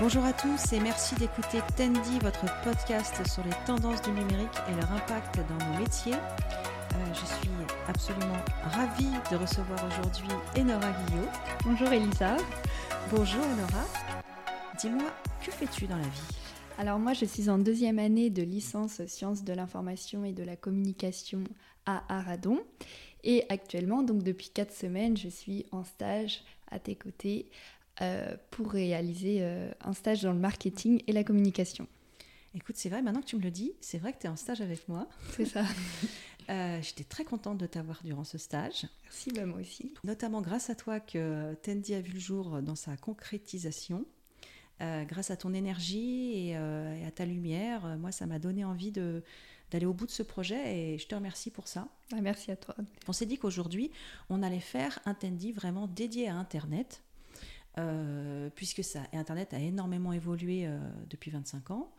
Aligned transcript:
Bonjour 0.00 0.24
à 0.24 0.32
tous 0.32 0.72
et 0.72 0.78
merci 0.78 1.16
d'écouter 1.16 1.58
Tendy, 1.76 2.20
votre 2.20 2.44
podcast 2.62 3.26
sur 3.26 3.42
les 3.42 3.50
tendances 3.66 4.00
du 4.02 4.10
numérique 4.10 4.56
et 4.70 4.74
leur 4.76 4.92
impact 4.92 5.40
dans 5.48 5.66
nos 5.66 5.78
métiers. 5.80 6.14
Euh, 6.14 7.14
je 7.14 7.26
suis 7.26 7.50
absolument 7.88 8.38
ravie 8.62 9.10
de 9.28 9.36
recevoir 9.36 9.84
aujourd'hui 9.88 10.28
Enora 10.56 10.92
Guillot. 10.92 11.28
Bonjour 11.64 11.88
Elisa. 11.88 12.36
Bonjour 13.10 13.42
Enora. 13.42 13.84
Dis-moi, 14.80 15.10
que 15.44 15.50
fais-tu 15.50 15.88
dans 15.88 15.96
la 15.96 16.04
vie? 16.04 16.36
Alors 16.78 17.00
moi, 17.00 17.12
je 17.12 17.24
suis 17.24 17.50
en 17.50 17.58
deuxième 17.58 17.98
année 17.98 18.30
de 18.30 18.42
licence 18.42 19.04
sciences 19.06 19.42
de 19.42 19.52
l'information 19.52 20.24
et 20.24 20.32
de 20.32 20.44
la 20.44 20.54
communication 20.54 21.42
à 21.86 22.04
Aradon. 22.08 22.60
Et 23.24 23.46
actuellement, 23.48 24.04
donc 24.04 24.22
depuis 24.22 24.50
quatre 24.50 24.72
semaines, 24.72 25.16
je 25.16 25.28
suis 25.28 25.66
en 25.72 25.82
stage 25.82 26.44
à 26.70 26.78
tes 26.78 26.94
côtés 26.94 27.50
pour 28.50 28.70
réaliser 28.70 29.38
euh, 29.40 29.70
un 29.80 29.92
stage 29.92 30.22
dans 30.22 30.32
le 30.32 30.38
marketing 30.38 31.02
et 31.06 31.12
la 31.12 31.24
communication. 31.24 31.86
Écoute, 32.54 32.76
c'est 32.76 32.88
vrai, 32.88 33.02
maintenant 33.02 33.20
que 33.20 33.26
tu 33.26 33.36
me 33.36 33.42
le 33.42 33.50
dis, 33.50 33.72
c'est 33.80 33.98
vrai 33.98 34.12
que 34.12 34.18
tu 34.18 34.26
es 34.26 34.30
en 34.30 34.36
stage 34.36 34.60
avec 34.60 34.88
moi. 34.88 35.08
C'est 35.36 35.46
ça. 35.46 35.64
Euh, 36.50 36.80
J'étais 36.80 37.04
très 37.04 37.24
contente 37.24 37.58
de 37.58 37.66
t'avoir 37.66 38.00
durant 38.02 38.24
ce 38.24 38.38
stage. 38.38 38.86
Merci, 39.04 39.32
bah, 39.32 39.44
moi 39.44 39.60
aussi. 39.60 39.92
Notamment 40.02 40.40
grâce 40.40 40.70
à 40.70 40.74
toi 40.74 40.98
que 40.98 41.52
Tendy 41.56 41.92
a 41.92 42.00
vu 42.00 42.14
le 42.14 42.18
jour 42.18 42.62
dans 42.62 42.74
sa 42.74 42.96
concrétisation. 42.96 44.06
Euh, 44.80 45.04
grâce 45.04 45.32
à 45.32 45.36
ton 45.36 45.54
énergie 45.54 46.50
et, 46.50 46.56
euh, 46.56 46.94
et 46.94 47.04
à 47.04 47.10
ta 47.10 47.26
lumière, 47.26 47.84
euh, 47.84 47.96
moi, 47.96 48.12
ça 48.12 48.26
m'a 48.26 48.38
donné 48.38 48.64
envie 48.64 48.92
d'aller 48.92 49.86
au 49.86 49.92
bout 49.92 50.06
de 50.06 50.12
ce 50.12 50.22
projet 50.22 50.76
et 50.76 50.98
je 50.98 51.06
te 51.08 51.16
remercie 51.16 51.50
pour 51.50 51.66
ça. 51.66 51.88
Ah, 52.12 52.20
merci 52.20 52.52
à 52.52 52.56
toi. 52.56 52.76
On 53.08 53.12
s'est 53.12 53.26
dit 53.26 53.38
qu'aujourd'hui, 53.38 53.90
on 54.30 54.40
allait 54.42 54.60
faire 54.60 55.00
un 55.04 55.14
Tendy 55.14 55.50
vraiment 55.50 55.88
dédié 55.88 56.28
à 56.28 56.36
Internet. 56.36 57.02
Euh, 57.78 58.50
puisque 58.54 58.82
ça, 58.84 59.02
Internet 59.12 59.54
a 59.54 59.58
énormément 59.60 60.12
évolué 60.12 60.66
euh, 60.66 60.78
depuis 61.08 61.30
25 61.30 61.70
ans 61.70 61.90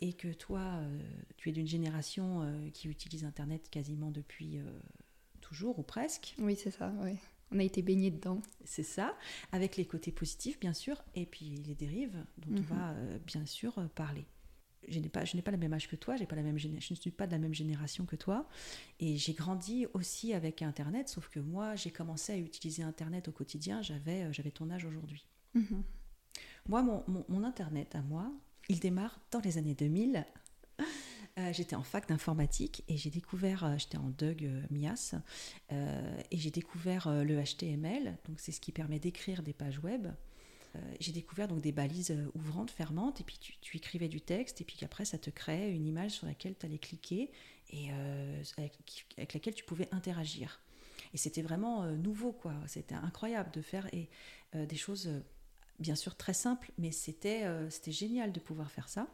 et 0.00 0.12
que 0.12 0.32
toi, 0.32 0.60
euh, 0.60 0.98
tu 1.36 1.48
es 1.48 1.52
d'une 1.52 1.66
génération 1.68 2.42
euh, 2.42 2.68
qui 2.72 2.88
utilise 2.88 3.24
Internet 3.24 3.68
quasiment 3.70 4.10
depuis 4.10 4.58
toujours 5.40 5.78
ou 5.78 5.82
presque. 5.82 6.34
Oui, 6.38 6.56
c'est 6.56 6.70
ça, 6.70 6.90
ouais. 7.02 7.16
On 7.52 7.58
a 7.58 7.64
été 7.64 7.82
baignés 7.82 8.10
dedans. 8.12 8.40
C'est 8.64 8.84
ça, 8.84 9.16
avec 9.52 9.76
les 9.76 9.84
côtés 9.84 10.12
positifs 10.12 10.58
bien 10.60 10.72
sûr, 10.72 11.02
et 11.16 11.26
puis 11.26 11.56
les 11.66 11.74
dérives 11.74 12.14
dont 12.38 12.50
Mhm. 12.52 12.58
on 12.70 12.74
va 12.74 12.90
euh, 12.90 13.18
bien 13.26 13.44
sûr 13.46 13.74
parler. 13.94 14.24
Je 14.88 14.98
n'ai 14.98 15.08
pas, 15.08 15.24
je 15.24 15.36
n'ai 15.36 15.42
pas 15.42 15.50
le 15.50 15.56
même 15.58 15.72
âge 15.72 15.88
que 15.88 15.96
toi, 15.96 16.16
j'ai 16.16 16.26
pas 16.26 16.36
la 16.36 16.42
même 16.42 16.58
je 16.58 16.68
ne 16.68 16.80
suis 16.80 17.10
pas 17.10 17.26
de 17.26 17.32
la 17.32 17.38
même 17.38 17.52
génération 17.54 18.06
que 18.06 18.16
toi, 18.16 18.48
et 18.98 19.16
j'ai 19.16 19.34
grandi 19.34 19.86
aussi 19.94 20.32
avec 20.32 20.62
Internet, 20.62 21.08
sauf 21.08 21.28
que 21.28 21.38
moi 21.40 21.76
j'ai 21.76 21.90
commencé 21.90 22.32
à 22.32 22.36
utiliser 22.36 22.82
Internet 22.82 23.28
au 23.28 23.32
quotidien, 23.32 23.82
j'avais, 23.82 24.22
euh, 24.24 24.32
j'avais 24.32 24.50
ton 24.50 24.70
âge 24.70 24.84
aujourd'hui. 24.84 25.26
Mhm. 25.54 25.82
Moi, 26.68 26.82
mon, 26.82 27.04
mon- 27.08 27.24
mon 27.28 27.44
Internet 27.44 27.94
à 27.94 28.02
moi, 28.02 28.32
il 28.68 28.78
démarre 28.80 29.20
dans 29.30 29.40
les 29.40 29.58
années 29.58 29.74
2000. 29.74 30.24
Euh, 31.38 31.52
j'étais 31.52 31.76
en 31.76 31.82
fac 31.82 32.08
d'informatique 32.08 32.82
et 32.88 32.96
j'ai 32.96 33.10
découvert, 33.10 33.64
euh, 33.64 33.76
j'étais 33.78 33.98
en 33.98 34.10
Doug 34.10 34.44
euh, 34.44 34.62
Mias, 34.70 35.14
euh, 35.72 36.20
et 36.30 36.36
j'ai 36.36 36.50
découvert 36.50 37.08
le 37.24 37.40
HTML, 37.42 38.18
donc 38.26 38.40
c'est 38.40 38.52
ce 38.52 38.60
qui 38.60 38.72
permet 38.72 38.98
d'écrire 38.98 39.42
des 39.42 39.52
pages 39.52 39.78
web. 39.78 40.08
Euh, 40.76 40.78
j'ai 41.00 41.12
découvert 41.12 41.48
donc 41.48 41.60
des 41.60 41.72
balises 41.72 42.10
euh, 42.10 42.30
ouvrantes, 42.34 42.70
fermantes, 42.70 43.20
et 43.20 43.24
puis 43.24 43.38
tu, 43.60 43.76
écrivais 43.76 44.08
du 44.08 44.20
texte, 44.20 44.60
et 44.60 44.64
puis 44.64 44.76
qu'après 44.76 45.04
ça 45.04 45.18
te 45.18 45.30
créait 45.30 45.72
une 45.72 45.86
image 45.86 46.12
sur 46.12 46.26
laquelle 46.26 46.54
tu 46.56 46.66
allais 46.66 46.78
cliquer 46.78 47.30
et 47.70 47.88
euh, 47.92 48.42
avec, 48.56 48.72
laquelle 49.34 49.54
tu 49.54 49.64
pouvais 49.64 49.88
interagir. 49.92 50.60
Et 51.12 51.16
c'était 51.16 51.42
vraiment 51.42 51.86
nouveau, 51.86 52.32
quoi. 52.32 52.54
C'était 52.66 52.94
incroyable 52.94 53.50
de 53.50 53.62
faire 53.62 53.88
des 54.54 54.76
choses, 54.76 55.10
bien 55.80 55.96
sûr, 55.96 56.16
très 56.16 56.34
simples, 56.34 56.70
mais 56.78 56.92
c'était 56.92 57.44
génial 57.88 58.30
de 58.30 58.38
pouvoir 58.38 58.70
faire 58.70 58.88
ça. 58.88 59.08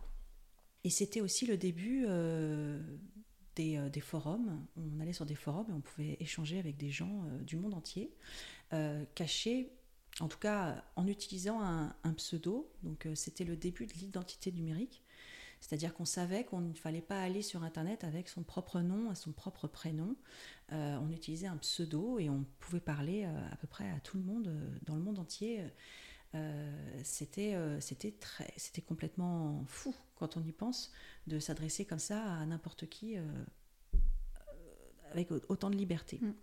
Et 0.85 0.91
c'était 0.91 1.23
aussi 1.23 1.47
le 1.47 1.57
début 1.57 2.07
des, 3.55 3.89
des 3.91 4.01
forums. 4.01 4.67
On 4.77 5.01
allait 5.01 5.15
sur 5.15 5.25
des 5.25 5.35
forums 5.35 5.71
et 5.71 5.73
on 5.73 5.81
pouvait 5.81 6.19
échanger 6.21 6.59
avec 6.59 6.77
des 6.77 6.91
gens 6.91 7.25
du 7.47 7.57
monde 7.57 7.73
entier, 7.73 8.11
cachés, 9.15 9.73
en 10.21 10.29
tout 10.29 10.39
cas 10.39 10.85
en 10.97 11.07
utilisant 11.07 11.61
un, 11.61 12.13
pseudo. 12.15 12.71
Donc 12.83 13.07
euh, 13.07 13.15
c'était 13.15 13.45
le 13.45 13.57
début 13.57 13.87
de 13.87 13.93
l'identité 13.95 14.53
numérique. 14.53 15.03
C'est-à-dire 15.61 15.95
qu'on 15.95 16.05
savait 16.05 16.45
qu'on 16.45 16.61
ne 16.61 16.75
fallait 16.75 17.01
pas 17.01 17.21
aller 17.21 17.43
sur 17.43 17.65
Internet 17.65 18.05
avec 18.05 18.29
son 18.29 18.43
propre 18.43 18.81
nom, 18.81 19.15
son 19.15 19.33
propre 19.33 19.67
prénom. 19.67 20.15
Euh, 20.73 20.99
on 20.99 21.11
utilisait 21.11 21.47
un 21.47 21.57
pseudo 21.57 22.19
et 22.19 22.29
on 22.29 22.45
pouvait 22.61 22.81
parler 22.81 23.25
euh, 23.25 23.53
à 23.53 23.57
peu 23.57 23.67
près 23.67 23.91
à 23.91 23.99
tout 24.01 24.17
le 24.17 24.23
monde 24.23 24.55
dans 24.85 24.95
le 24.95 25.03
monde 25.03 25.19
entier. 25.19 25.65
C'était 27.03 27.55
euh, 27.55 27.81
complètement 28.87 29.65
fou 29.67 29.95
quand 30.17 30.37
on 30.37 30.45
y 30.45 30.53
pense 30.53 30.93
de 31.27 31.39
s'adresser 31.39 31.87
comme 31.87 31.99
ça 31.99 32.23
à 32.35 32.45
n'importe 32.45 32.87
qui 32.89 33.17
avec 35.13 35.31
au- 35.31 35.41
autant 35.49 35.71
de 35.71 35.77
liberté. 35.77 36.19
Mm. 36.21 36.35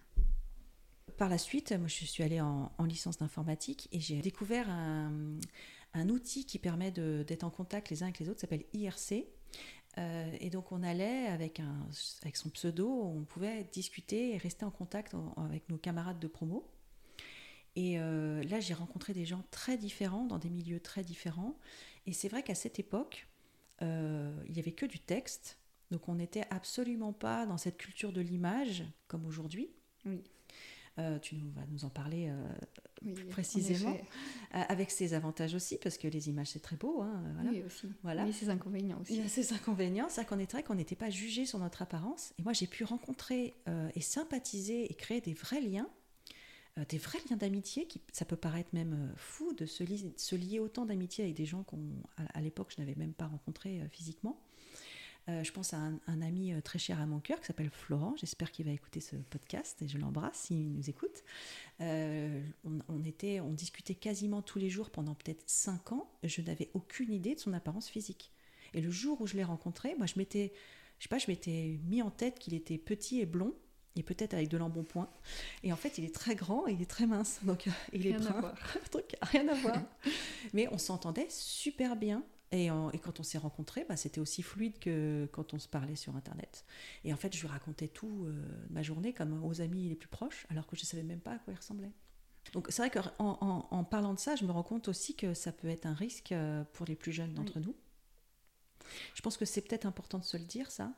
Par 1.17 1.29
la 1.29 1.37
suite, 1.37 1.71
moi 1.73 1.87
je 1.87 2.05
suis 2.05 2.23
allée 2.23 2.41
en, 2.41 2.71
en 2.77 2.85
licence 2.85 3.17
d'informatique 3.17 3.89
et 3.91 3.99
j'ai 3.99 4.21
découvert 4.21 4.69
un, 4.69 6.09
outil 6.09 6.45
qui 6.45 6.59
permet 6.59 6.91
d'être 6.91 7.43
en 7.43 7.49
contact 7.49 7.89
les 7.89 8.01
uns 8.03 8.07
avec 8.07 8.19
les 8.19 8.29
autres, 8.29 8.39
s'appelle 8.39 8.65
IRC. 8.73 9.25
Euh, 9.99 10.37
et 10.39 10.49
donc 10.49 10.71
on 10.71 10.81
allait 10.81 11.27
avec, 11.27 11.61
son 12.33 12.49
pseudo, 12.49 12.89
on 12.89 13.23
pouvait 13.25 13.63
discuter 13.71 14.33
et 14.33 14.37
rester 14.37 14.65
en 14.65 14.71
contact 14.71 15.15
avec 15.37 15.69
nos 15.69 15.77
camarades 15.77 16.19
de 16.19 16.27
promo. 16.27 16.67
Et 17.75 17.99
euh, 17.99 18.43
là, 18.43 18.59
j'ai 18.59 18.73
rencontré 18.73 19.13
des 19.13 19.25
gens 19.25 19.43
très 19.51 19.77
différents, 19.77 20.25
dans 20.25 20.37
des 20.37 20.49
milieux 20.49 20.79
très 20.79 21.03
différents. 21.03 21.57
Et 22.05 22.13
c'est 22.13 22.27
vrai 22.27 22.43
qu'à 22.43 22.55
cette 22.55 22.79
époque, 22.79 23.27
euh, 23.81 24.31
il 24.47 24.53
n'y 24.53 24.59
avait 24.59 24.73
que 24.73 24.85
du 24.85 24.99
texte. 24.99 25.57
Donc 25.91 26.07
on 26.09 26.15
n'était 26.15 26.45
absolument 26.49 27.13
pas 27.13 27.45
dans 27.45 27.57
cette 27.57 27.77
culture 27.77 28.11
de 28.11 28.21
l'image 28.21 28.83
comme 29.07 29.25
aujourd'hui. 29.25 29.69
Oui. 30.05 30.23
Euh, 30.99 31.17
tu 31.17 31.35
nous, 31.35 31.49
vas 31.53 31.65
nous 31.71 31.85
en 31.85 31.89
parler 31.89 32.27
euh, 32.29 32.47
Oui, 33.03 33.13
Précisément. 33.31 33.95
euh, 34.53 34.59
avec 34.69 34.91
ses 34.91 35.15
avantages 35.15 35.55
aussi, 35.55 35.77
parce 35.81 35.97
que 35.97 36.07
les 36.07 36.29
images 36.29 36.49
c'est 36.49 36.61
très 36.61 36.75
beau. 36.75 37.01
hein, 37.01 37.23
voilà. 37.35 37.49
Oui, 37.49 37.63
aussi. 37.63 37.87
Voilà. 38.03 38.25
Oui, 38.25 38.33
ses 38.33 38.49
inconvénients 38.49 39.01
Il 39.09 39.15
y 39.15 39.19
aussi. 39.21 39.25
a 39.25 39.43
ses 39.43 39.53
inconvénients, 39.53 40.07
c'est 40.09 40.23
qu'on 40.27 40.37
est 40.37 40.51
vrai 40.51 40.61
qu'on 40.61 40.75
n'était 40.75 40.95
pas 40.95 41.09
jugé 41.09 41.45
sur 41.47 41.57
notre 41.57 41.81
apparence. 41.81 42.33
Et 42.37 42.43
moi, 42.43 42.53
j'ai 42.53 42.67
pu 42.67 42.83
rencontrer 42.83 43.55
euh, 43.67 43.89
et 43.95 44.01
sympathiser 44.01 44.91
et 44.91 44.93
créer 44.93 45.19
des 45.19 45.33
vrais 45.33 45.61
liens, 45.61 45.89
euh, 46.77 46.85
des 46.87 46.99
vrais 46.99 47.17
liens 47.27 47.37
d'amitié. 47.37 47.87
Qui, 47.87 47.99
ça 48.11 48.23
peut 48.25 48.35
paraître 48.35 48.69
même 48.73 48.93
euh, 48.93 49.13
fou 49.17 49.51
de 49.53 49.65
se, 49.65 49.83
li- 49.83 50.13
se 50.15 50.35
lier 50.35 50.59
autant 50.59 50.85
d'amitié 50.85 51.23
avec 51.23 51.35
des 51.35 51.45
gens 51.47 51.63
qu'on, 51.63 51.81
à, 52.17 52.37
à 52.37 52.41
l'époque, 52.41 52.71
je 52.77 52.81
n'avais 52.81 52.95
même 52.95 53.13
pas 53.13 53.25
rencontrés 53.25 53.81
euh, 53.81 53.87
physiquement. 53.89 54.39
Euh, 55.29 55.43
je 55.43 55.51
pense 55.53 55.73
à 55.73 55.77
un, 55.77 55.99
un 56.07 56.21
ami 56.21 56.51
euh, 56.51 56.59
très 56.59 56.79
cher 56.79 56.99
à 56.99 57.05
mon 57.05 57.19
cœur 57.19 57.39
qui 57.39 57.45
s'appelle 57.45 57.69
Florent. 57.69 58.13
J'espère 58.17 58.51
qu'il 58.51 58.65
va 58.65 58.71
écouter 58.71 58.99
ce 58.99 59.15
podcast 59.15 59.81
et 59.81 59.87
je 59.87 59.97
l'embrasse 59.97 60.35
s'il 60.37 60.73
nous 60.73 60.89
écoute. 60.89 61.23
Euh, 61.79 62.41
on, 62.65 62.79
on 62.89 63.03
était, 63.05 63.39
on 63.39 63.53
discutait 63.53 63.95
quasiment 63.95 64.41
tous 64.41 64.59
les 64.59 64.69
jours 64.69 64.89
pendant 64.89 65.15
peut-être 65.15 65.43
cinq 65.47 65.93
ans. 65.93 66.11
Je 66.23 66.41
n'avais 66.41 66.69
aucune 66.73 67.13
idée 67.13 67.35
de 67.35 67.39
son 67.39 67.53
apparence 67.53 67.87
physique. 67.87 68.31
Et 68.73 68.81
le 68.81 68.91
jour 68.91 69.21
où 69.21 69.27
je 69.27 69.35
l'ai 69.35 69.43
rencontré, 69.45 69.95
moi 69.95 70.07
je 70.07 70.15
m'étais, 70.17 70.51
je 70.99 71.03
sais 71.03 71.09
pas, 71.09 71.19
je 71.19 71.27
m'étais 71.27 71.79
mis 71.85 72.01
en 72.01 72.11
tête 72.11 72.37
qu'il 72.37 72.53
était 72.53 72.77
petit 72.77 73.21
et 73.21 73.25
blond. 73.25 73.53
Et 73.95 74.01
peut-être 74.01 74.33
avec 74.33 74.49
de 74.49 74.57
l'embonpoint. 74.57 75.07
Et 75.61 75.71
en 75.71 75.75
fait, 75.75 75.99
il 75.99 76.03
est 76.03 76.15
très 76.15 76.33
grand 76.33 76.67
et 76.67 76.71
il 76.73 76.81
est 76.81 76.89
très 76.89 77.05
mince. 77.05 77.39
Donc, 77.43 77.69
il 77.93 78.07
est 78.07 78.17
Rien 78.17 78.31
brun. 78.31 78.53
truc, 78.91 79.15
rien 79.21 79.47
à 79.47 79.53
voir. 79.53 79.83
Mais 80.53 80.67
on 80.71 80.79
s'entendait 80.79 81.27
super 81.29 81.95
bien. 81.95 82.23
Et, 82.53 82.69
en- 82.69 82.91
et 82.91 82.99
quand 82.99 83.19
on 83.19 83.23
s'est 83.23 83.39
rencontrés, 83.39 83.83
bah, 83.89 83.97
c'était 83.97 84.21
aussi 84.21 84.43
fluide 84.43 84.77
que 84.77 85.27
quand 85.31 85.53
on 85.55 85.59
se 85.59 85.67
parlait 85.67 85.95
sur 85.95 86.15
Internet. 86.15 86.65
Et 87.03 87.11
en 87.11 87.17
fait, 87.17 87.35
je 87.35 87.41
lui 87.41 87.47
racontais 87.47 87.87
tout 87.87 88.25
euh, 88.27 88.45
ma 88.69 88.83
journée 88.83 89.11
comme 89.11 89.43
aux 89.43 89.59
amis 89.59 89.89
les 89.89 89.95
plus 89.95 90.07
proches, 90.07 90.45
alors 90.51 90.67
que 90.67 90.75
je 90.75 90.83
ne 90.83 90.85
savais 90.85 91.01
même 91.03 91.19
pas 91.19 91.31
à 91.31 91.39
quoi 91.39 91.51
il 91.53 91.57
ressemblait. 91.57 91.91
Donc 92.51 92.67
c'est 92.69 92.81
vrai 92.87 92.91
qu'en 92.91 93.11
en, 93.19 93.67
en 93.71 93.83
parlant 93.83 94.13
de 94.13 94.19
ça, 94.19 94.35
je 94.35 94.45
me 94.45 94.51
rends 94.51 94.61
compte 94.63 94.87
aussi 94.87 95.15
que 95.15 95.33
ça 95.33 95.51
peut 95.51 95.67
être 95.67 95.87
un 95.87 95.95
risque 95.95 96.31
euh, 96.31 96.63
pour 96.73 96.85
les 96.85 96.95
plus 96.95 97.11
jeunes 97.11 97.33
d'entre 97.33 97.59
nous. 97.59 97.75
Je 99.15 99.21
pense 99.21 99.35
que 99.37 99.45
c'est 99.45 99.61
peut-être 99.61 99.85
important 99.85 100.19
de 100.19 100.23
se 100.25 100.37
le 100.37 100.43
dire, 100.45 100.69
ça. 100.69 100.93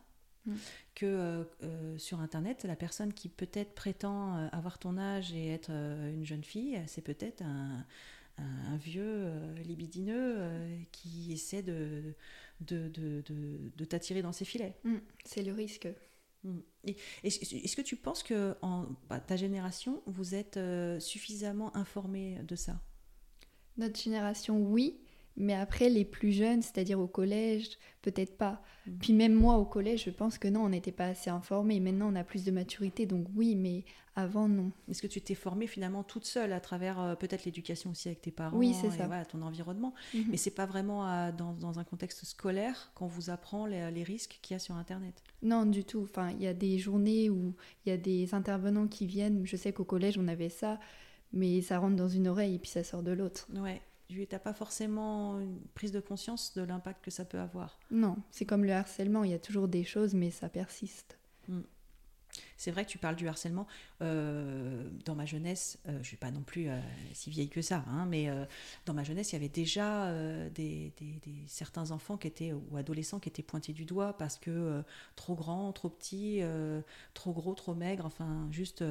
Mm. 0.45 0.53
Que 0.95 1.05
euh, 1.05 1.43
euh, 1.63 1.97
sur 1.97 2.19
Internet, 2.19 2.65
la 2.65 2.75
personne 2.75 3.13
qui 3.13 3.29
peut-être 3.29 3.73
prétend 3.75 4.47
avoir 4.51 4.77
ton 4.77 4.97
âge 4.97 5.31
et 5.33 5.47
être 5.53 5.69
une 5.71 6.25
jeune 6.25 6.43
fille, 6.43 6.81
c'est 6.87 7.01
peut-être 7.01 7.41
un, 7.43 7.85
un- 8.37 8.73
un 8.73 8.77
vieux 8.77 9.03
euh, 9.05 9.53
libidineux 9.63 10.35
euh, 10.37 10.77
qui 10.91 11.31
essaie 11.33 11.63
de, 11.63 12.15
de, 12.61 12.89
de, 12.89 13.21
de- 13.25 13.71
de 13.75 13.85
t'attirer 13.85 14.21
dans 14.21 14.31
ses 14.33 14.45
filets. 14.45 14.75
Mm, 14.83 14.97
C'est 15.23 15.43
le 15.43 15.53
risque. 15.53 15.87
Mm. 16.43 16.59
Est-ce 17.23 17.75
que 17.75 17.81
tu 17.81 17.95
penses 17.95 18.23
que 18.23 18.55
en, 18.61 18.87
bah, 19.09 19.19
ta 19.19 19.35
génération, 19.37 20.01
vous 20.05 20.35
êtes 20.35 20.57
euh, 20.57 20.99
suffisamment 20.99 21.75
informé 21.75 22.39
de 22.43 22.55
ça? 22.55 22.79
Notre 23.77 23.99
génération, 24.01 24.57
oui, 24.59 24.99
Mais 25.37 25.53
après, 25.53 25.89
les 25.89 26.05
plus 26.05 26.31
jeunes, 26.31 26.61
c'est-à-dire 26.61 26.99
au 26.99 27.07
collège, 27.07 27.77
peut-être 28.01 28.37
pas. 28.37 28.61
Mm. 28.87 28.91
Puis 29.01 29.13
même 29.13 29.33
moi, 29.33 29.57
au 29.57 29.65
collège, 29.65 30.05
je 30.05 30.09
pense 30.11 30.37
que 30.37 30.47
non, 30.47 30.61
on 30.63 30.69
n'était 30.69 30.91
pas 30.93 31.07
assez 31.07 31.29
informés. 31.29 31.79
Maintenant, 31.79 32.09
on 32.11 32.15
a 32.15 32.23
plus 32.23 32.45
de 32.45 32.51
maturité, 32.51 33.05
donc 33.05 33.27
oui, 33.35 33.55
mais 33.55 33.83
avant, 34.15 34.47
non. 34.47 34.71
Est-ce 34.89 35.01
que 35.01 35.07
tu 35.07 35.19
t'es 35.19 35.35
formée 35.35 35.67
finalement 35.67 36.03
toute 36.03 36.23
seule 36.23 36.53
à 36.53 36.61
travers 36.61 37.01
euh, 37.01 37.15
peut-être 37.15 37.43
l'éducation 37.43 37.89
aussi 37.91 38.07
avec 38.07 38.21
tes 38.21 38.31
parents 38.31 38.55
Oui, 38.55 38.73
c'est 38.73 38.89
ça. 38.91 39.07
voilà, 39.07 39.25
ton 39.25 39.41
environnement? 39.41 39.93
Mhm. 40.13 40.23
Mais 40.29 40.37
c'est 40.37 40.51
pas 40.55 40.65
vraiment 40.65 41.03
à- 41.05 41.33
dans, 41.33 41.51
dans 41.51 41.79
un 41.79 41.83
contexte 41.83 42.23
scolaire 42.23 42.91
qu'on 42.95 43.07
vous 43.07 43.29
apprend 43.29 43.65
les, 43.65 43.91
les 43.91 44.03
risques 44.03 44.39
qu'il 44.41 44.53
y 44.53 44.55
a 44.55 44.59
sur 44.59 44.75
Internet? 44.75 45.21
Non, 45.41 45.65
du 45.65 45.83
tout. 45.83 46.03
Enfin, 46.03 46.31
il 46.31 46.41
y 46.41 46.47
a 46.47 46.53
des 46.53 46.77
journées 46.77 47.29
où 47.29 47.53
il 47.85 47.89
y 47.89 47.91
a 47.91 47.97
des 47.97 48.33
intervenants 48.33 48.87
qui 48.87 49.05
viennent. 49.05 49.45
Je 49.45 49.57
sais 49.57 49.73
qu'au 49.73 49.83
collège, 49.83 50.17
on 50.17 50.29
avait 50.29 50.47
ça, 50.47 50.79
mais 51.33 51.61
ça 51.61 51.77
rentre 51.79 51.97
dans 51.97 52.07
une 52.07 52.29
oreille 52.29 52.55
et 52.55 52.59
puis 52.59 52.69
ça 52.71 52.85
sort 52.85 53.03
de 53.03 53.11
l'autre. 53.11 53.49
Ouais. 53.53 53.81
Tu 54.07 54.27
n'as 54.31 54.39
pas 54.39 54.53
forcément 54.53 55.39
une 55.39 55.59
prise 55.73 55.91
de 55.91 55.99
conscience 55.99 56.53
de 56.53 56.61
l'impact 56.61 57.03
que 57.03 57.11
ça 57.11 57.25
peut 57.25 57.39
avoir. 57.39 57.79
Non, 57.91 58.17
c'est 58.31 58.45
comme 58.45 58.63
le 58.63 58.73
harcèlement. 58.73 59.23
Il 59.23 59.31
y 59.31 59.35
a 59.35 59.39
toujours 59.39 59.67
des 59.67 59.83
choses, 59.83 60.13
mais 60.13 60.31
ça 60.31 60.49
persiste. 60.49 61.17
C'est 62.57 62.71
vrai 62.71 62.85
que 62.85 62.89
tu 62.89 62.97
parles 62.97 63.15
du 63.15 63.27
harcèlement. 63.27 63.67
Euh, 64.01 64.89
dans 65.05 65.15
ma 65.15 65.25
jeunesse, 65.25 65.77
euh, 65.87 65.91
je 65.93 65.97
ne 65.97 66.03
suis 66.03 66.17
pas 66.17 66.31
non 66.31 66.41
plus 66.41 66.69
euh, 66.69 66.79
si 67.13 67.29
vieille 67.29 67.49
que 67.49 67.61
ça, 67.61 67.83
hein, 67.89 68.05
mais 68.05 68.29
dans 68.85 68.93
ma 68.93 69.03
jeunesse, 69.03 69.31
il 69.31 69.35
y 69.35 69.37
avait 69.37 69.49
déjà 69.49 70.11
des, 70.49 70.93
des- 70.97 71.19
des- 71.25 71.43
certains 71.47 71.91
enfants 71.91 72.17
qui 72.17 72.27
étaient, 72.27 72.53
ou 72.53 72.77
adolescents 72.77 73.19
qui 73.19 73.29
étaient 73.29 73.43
pointés 73.43 73.73
du 73.73 73.85
doigt 73.85 74.17
parce 74.17 74.37
que 74.37 74.83
trop 75.15 75.35
grand, 75.35 75.71
trop 75.73 75.89
petit, 75.89 76.41
trop 77.13 77.33
gros, 77.33 77.53
trop 77.55 77.73
maigre, 77.75 78.05
enfin, 78.05 78.47
juste, 78.51 78.83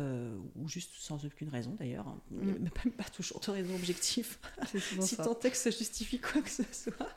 ou 0.57 0.69
juste 0.69 0.93
sans 0.99 1.25
aucune 1.25 1.49
raison 1.49 1.75
d'ailleurs, 1.79 2.07
hein. 2.09 2.21
Mm. 2.31 2.47
même 2.47 2.71
pas, 2.71 3.05
pas 3.05 3.11
toujours 3.11 3.41
de 3.41 3.51
raison 3.51 3.75
objective 3.75 4.37
si 5.01 5.15
ça. 5.17 5.25
ton 5.25 5.35
texte 5.35 5.77
justifie 5.77 6.21
quoi 6.21 6.43
que 6.43 6.51
ce 6.51 6.63
soit. 6.73 7.09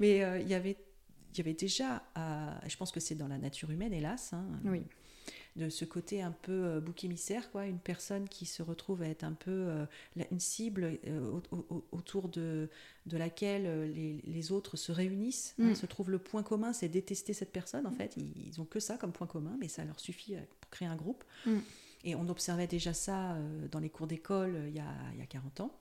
Mais 0.00 0.18
il 0.42 0.48
y 0.48 0.54
avait 0.54 0.76
il 1.34 1.38
y 1.38 1.40
avait 1.42 1.54
déjà, 1.54 2.02
à- 2.14 2.58
je 2.66 2.76
pense 2.76 2.90
que 2.90 3.00
c'est 3.00 3.14
dans 3.14 3.28
la 3.28 3.38
nature 3.38 3.70
humaine, 3.70 3.92
hélas, 3.92 4.32
hein, 4.32 4.44
Oui. 4.64 4.82
De 5.58 5.68
ce 5.68 5.84
côté 5.84 6.22
un 6.22 6.30
peu 6.32 6.52
euh, 6.64 6.80
bouc 6.80 7.04
émissaire, 7.04 7.50
quoi, 7.50 7.66
une 7.66 7.78
personne 7.80 8.28
qui 8.28 8.46
se 8.46 8.62
retrouve 8.62 9.02
à 9.02 9.08
être 9.08 9.24
un 9.24 9.32
peu 9.34 9.50
euh, 9.50 9.84
une 10.30 10.40
cible 10.40 10.98
euh, 11.06 11.40
au- 11.52 11.56
au- 11.74 11.84
autour 11.92 12.28
de, 12.28 12.70
de 13.06 13.16
laquelle 13.18 13.92
les, 13.92 14.22
les 14.24 14.52
autres 14.52 14.76
se 14.76 14.92
réunissent, 14.92 15.54
hein, 15.58 15.70
Mm. 15.70 15.74
se 15.74 15.86
trouve 15.86 16.10
le 16.10 16.18
point 16.18 16.42
commun, 16.42 16.72
c'est 16.72 16.88
détester 16.88 17.32
cette 17.34 17.52
personne, 17.52 17.86
en 17.86 17.92
fait. 17.92 18.14
Ils, 18.16 18.32
ils 18.48 18.60
ont 18.60 18.64
que 18.64 18.80
ça 18.80 18.96
comme 18.96 19.12
point 19.12 19.26
commun, 19.26 19.56
mais 19.60 19.68
ça 19.68 19.84
leur 19.84 20.00
suffit 20.00 20.34
pour 20.60 20.70
créer 20.70 20.88
un 20.88 20.96
groupe. 20.96 21.24
Mm. 21.44 21.56
Et 22.04 22.14
on 22.14 22.28
observait 22.28 22.68
déjà 22.68 22.94
ça 22.94 23.36
dans 23.72 23.80
les 23.80 23.90
cours 23.90 24.06
d'école 24.06 24.56
il 24.68 24.74
y, 24.76 24.78
a, 24.78 24.86
il 25.14 25.18
y 25.18 25.22
a 25.22 25.26
40 25.26 25.60
ans. 25.60 25.72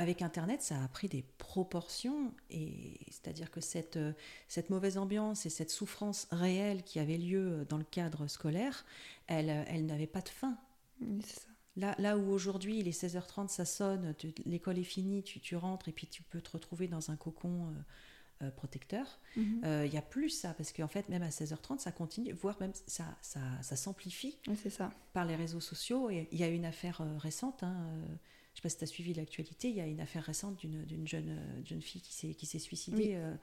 Avec 0.00 0.22
Internet, 0.22 0.62
ça 0.62 0.82
a 0.82 0.88
pris 0.88 1.08
des 1.08 1.24
proportions, 1.38 2.32
et 2.50 2.98
c'est-à-dire 3.10 3.50
que 3.50 3.60
cette, 3.60 3.96
euh, 3.96 4.12
cette 4.46 4.70
mauvaise 4.70 4.96
ambiance 4.96 5.44
et 5.44 5.50
cette 5.50 5.70
souffrance 5.70 6.28
réelle 6.30 6.82
qui 6.84 7.00
avait 7.00 7.18
lieu 7.18 7.66
dans 7.68 7.78
le 7.78 7.84
cadre 7.84 8.26
scolaire, 8.28 8.84
elle, 9.26 9.50
euh, 9.50 9.64
elle 9.66 9.86
n'avait 9.86 10.06
pas 10.06 10.20
de 10.20 10.28
fin. 10.28 10.56
Oui, 11.00 11.20
c'est 11.24 11.40
ça. 11.40 11.48
Là, 11.76 11.94
là 11.98 12.16
où 12.16 12.30
aujourd'hui, 12.30 12.78
il 12.78 12.88
est 12.88 12.92
16h30, 12.92 13.48
ça 13.50 13.64
sonne, 13.64 14.14
tu- 14.18 14.32
l'école 14.46 14.78
est 14.78 14.84
finie, 14.84 15.22
tu, 15.22 15.40
tu 15.40 15.56
rentres 15.56 15.88
et 15.88 15.92
puis 15.92 16.06
tu 16.06 16.22
peux 16.22 16.40
te 16.40 16.50
retrouver 16.50 16.86
dans 16.88 17.10
un 17.10 17.16
cocon 17.16 17.68
euh, 17.68 18.46
euh, 18.46 18.50
protecteur, 18.52 19.18
Mhm. 19.36 19.60
euh, 19.64 19.84
il 19.86 19.92
y 19.92 19.96
a 19.96 20.02
plus 20.02 20.30
ça, 20.30 20.54
parce 20.54 20.72
qu'en 20.72 20.86
fait, 20.88 21.08
même 21.08 21.22
à 21.24 21.30
16h30, 21.30 21.80
ça 21.80 21.90
continue, 21.90 22.32
voire 22.32 22.56
même 22.60 22.72
ça, 22.86 23.04
ça, 23.20 23.40
ça 23.62 23.74
s'amplifie 23.76 24.38
Oui, 24.46 24.56
c'est 24.62 24.70
ça. 24.70 24.92
par 25.12 25.24
les 25.24 25.34
réseaux 25.34 25.58
sociaux. 25.60 26.08
Il 26.10 26.26
y 26.38 26.44
a 26.44 26.48
une 26.48 26.64
affaire 26.64 27.00
euh, 27.00 27.18
récente, 27.18 27.64
hein, 27.64 27.74
euh, 27.80 28.14
sais 28.58 28.62
pas 28.62 28.68
si 28.68 28.78
tu 28.78 28.84
as 28.84 28.88
suivi 28.88 29.14
l'actualité, 29.14 29.68
il 29.70 29.76
y 29.76 29.80
a 29.80 29.86
une 29.86 30.00
affaire 30.00 30.22
récente 30.24 30.58
d'une 30.60 31.06
jeune, 31.08 31.30
euh, 31.30 31.64
jeune 31.64 31.80
fille 31.82 32.00
qui 32.02 32.46
s'est 32.46 32.58
suicidée 32.58 32.96
Oui. 33.08 33.14
euh, 33.14 33.34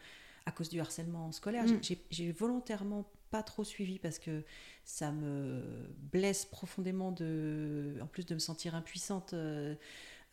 à 0.45 0.51
cause 0.51 0.69
du 0.69 0.79
harcèlement 0.79 1.31
scolaire. 1.31 1.65
Mm. 1.65 1.79
J'ai- 2.11 2.31
volontairement 2.31 3.09
pas 3.31 3.41
trop 3.43 3.63
suivi 3.63 3.97
parce 3.99 4.19
que 4.19 4.43
ça 4.83 5.11
me 5.11 5.63
blesse 6.11 6.45
profondément 6.45 7.11
de, 7.11 7.97
en 8.01 8.07
plus 8.07 8.25
de 8.25 8.33
me 8.35 8.39
sentir 8.39 8.75
impuissante. 8.75 9.33
euh, 9.33 9.75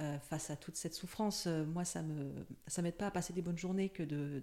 euh, 0.01 0.19
face 0.19 0.49
à 0.51 0.57
toute 0.57 0.75
cette 0.77 0.95
souffrance, 0.95 1.47
moi 1.47 1.85
ça 1.85 2.03
me 2.03 2.33
ça 2.67 2.81
m'aide 2.81 2.97
pas 2.97 3.09
à 3.09 3.11
passer 3.11 3.35
des 3.35 3.43
bonnes 3.43 3.59
journées 3.59 3.91
que 3.91 4.03
de 4.03 4.43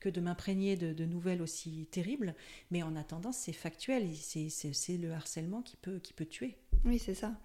que 0.00 0.08
de 0.10 0.20
m'imprégner 0.20 0.76
de, 0.76 0.92
de 0.92 1.04
nouvelles 1.06 1.40
aussi 1.42 1.88
terribles, 1.90 2.34
mais 2.70 2.82
en 2.82 2.94
attendant 2.94 3.32
c'est 3.32 3.54
factuel, 3.54 4.14
c'est 4.16 4.96
le 4.98 5.12
harcèlement 5.12 5.62
qui 5.62 5.76
peut 5.76 5.98
qui 5.98 6.12
peut 6.12 6.26
tuer. 6.26 6.56
Oui, 6.84 6.98
c'est 6.98 7.14
ça. 7.14 7.40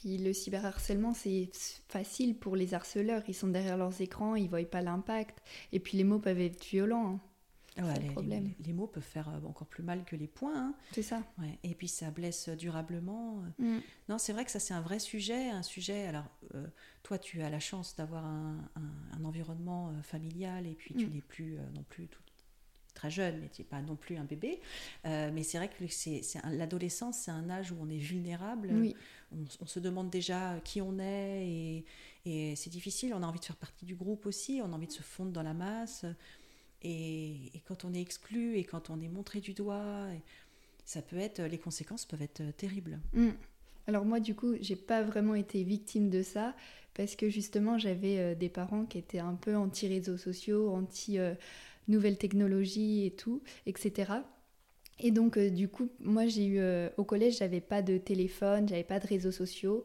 Puis 0.00 0.16
le 0.16 0.32
cyberharcèlement, 0.32 1.12
c'est 1.12 1.50
facile 1.88 2.34
pour 2.34 2.56
les 2.56 2.72
harceleurs. 2.72 3.22
Ils 3.28 3.34
sont 3.34 3.48
derrière 3.48 3.76
leurs 3.76 4.00
écrans, 4.00 4.34
ils 4.36 4.48
voient 4.48 4.64
pas 4.64 4.80
l'impact. 4.80 5.42
Et 5.70 5.80
puis 5.80 5.98
les 5.98 6.04
mots 6.04 6.18
peuvent 6.18 6.40
être 6.40 6.64
violents. 6.64 7.14
hein. 7.16 7.20
Ah 7.78 7.82
ouais, 7.84 7.92
C'est 7.94 8.00
le 8.00 8.06
les, 8.06 8.12
problème. 8.12 8.44
les- 8.58 8.64
les 8.66 8.72
mots 8.72 8.86
peuvent 8.86 9.02
faire 9.02 9.28
euh, 9.28 9.46
encore 9.46 9.66
plus 9.66 9.82
mal 9.82 10.04
que 10.04 10.16
les 10.16 10.26
points. 10.28 10.56
hein. 10.68 10.74
C'est 10.92 11.02
ça. 11.02 11.22
Ouais. 11.38 11.58
Et 11.62 11.74
puis 11.74 11.88
ça 11.88 12.10
blesse 12.10 12.48
durablement. 12.48 13.42
Mm. 13.58 13.78
Non, 14.08 14.16
c'est 14.18 14.32
vrai 14.32 14.44
que 14.46 14.50
ça 14.50 14.60
c'est 14.60 14.74
un 14.74 14.80
vrai 14.80 14.98
sujet, 14.98 15.50
un 15.50 15.62
sujet. 15.62 16.06
Alors 16.06 16.24
euh, 16.54 16.66
toi, 17.02 17.18
tu 17.18 17.42
as 17.42 17.50
la 17.50 17.60
chance 17.60 17.94
d'avoir 17.94 18.24
un, 18.24 18.56
un- 18.76 19.18
un 19.18 19.24
environnement 19.24 19.90
euh, 19.90 20.02
familial 20.02 20.66
et 20.66 20.74
puis 20.74 20.94
tu 20.94 21.06
Mm. 21.06 21.10
n'es 21.14 21.20
plus 21.22 21.58
euh, 21.58 21.62
non 21.74 21.82
plus 21.88 22.08
tout- 22.08 22.22
très 23.02 23.10
jeune, 23.10 23.40
mais 23.40 23.48
tu 23.48 23.62
n'es 23.62 23.66
pas 23.66 23.82
non 23.82 23.96
plus 23.96 24.16
un 24.16 24.22
bébé. 24.24 24.60
Euh, 25.06 25.30
mais 25.34 25.42
c'est 25.42 25.58
vrai 25.58 25.68
que 25.68 25.86
c'est, 25.88 26.22
l'adolescence, 26.52 27.18
c'est 27.18 27.32
un 27.32 27.50
âge 27.50 27.72
où 27.72 27.76
on 27.80 27.88
est 27.88 27.98
vulnérable. 27.98 28.68
Oui, 28.72 28.94
On, 29.32 29.38
on 29.60 29.66
se 29.66 29.80
demande 29.80 30.08
déjà 30.08 30.60
qui 30.62 30.80
on 30.80 31.00
est 31.00 31.46
et, 31.48 31.84
et 32.24 32.54
c'est 32.54 32.70
difficile. 32.70 33.12
On 33.12 33.22
a 33.24 33.26
envie 33.26 33.40
de 33.40 33.44
faire 33.44 33.56
partie 33.56 33.84
du 33.84 33.96
groupe 33.96 34.24
aussi, 34.26 34.60
on 34.62 34.72
a 34.72 34.76
envie 34.76 34.86
de 34.86 34.92
se 34.92 35.02
fondre 35.02 35.32
dans 35.32 35.42
la 35.42 35.54
masse. 35.54 36.04
Et, 36.82 37.50
et 37.54 37.60
quand 37.66 37.84
on 37.84 37.92
est 37.92 38.00
exclu 38.00 38.56
et 38.56 38.64
quand 38.64 38.88
on 38.88 39.00
est 39.00 39.08
montré 39.08 39.40
du 39.40 39.52
doigt, 39.52 40.06
ça 40.84 41.02
peut 41.02 41.18
être, 41.18 41.42
les 41.42 41.58
conséquences 41.58 42.04
peuvent 42.04 42.22
être 42.22 42.42
terribles. 42.56 43.00
Mm. 43.14 43.30
Alors 43.88 44.04
moi, 44.04 44.20
du 44.20 44.36
coup, 44.36 44.54
j'ai 44.60 44.76
pas 44.76 45.02
vraiment 45.02 45.34
été 45.34 45.64
victime 45.64 46.08
de 46.08 46.22
ça 46.22 46.54
parce 46.94 47.16
que 47.16 47.28
justement, 47.28 47.78
j'avais 47.78 48.18
euh, 48.18 48.34
des 48.36 48.48
parents 48.48 48.84
qui 48.84 48.98
étaient 48.98 49.18
un 49.18 49.34
peu 49.34 49.56
anti-réseaux 49.56 50.18
sociaux, 50.18 50.70
anti-nouvelles 51.82 52.18
technologies 52.18 53.06
et 53.06 53.10
tout, 53.10 53.42
etc. 53.66 54.12
Et 55.00 55.10
donc, 55.10 55.36
euh, 55.36 55.50
du 55.50 55.68
coup, 55.68 55.88
moi, 56.00 56.26
j'ai 56.26 56.44
eu 56.46 56.58
euh, 56.58 56.88
au 56.96 57.04
collège, 57.04 57.38
j'avais 57.38 57.60
pas 57.60 57.82
de 57.82 57.98
téléphone, 57.98 58.68
j'avais 58.68 58.84
pas 58.84 59.00
de 59.00 59.06
réseaux 59.06 59.32
sociaux. 59.32 59.84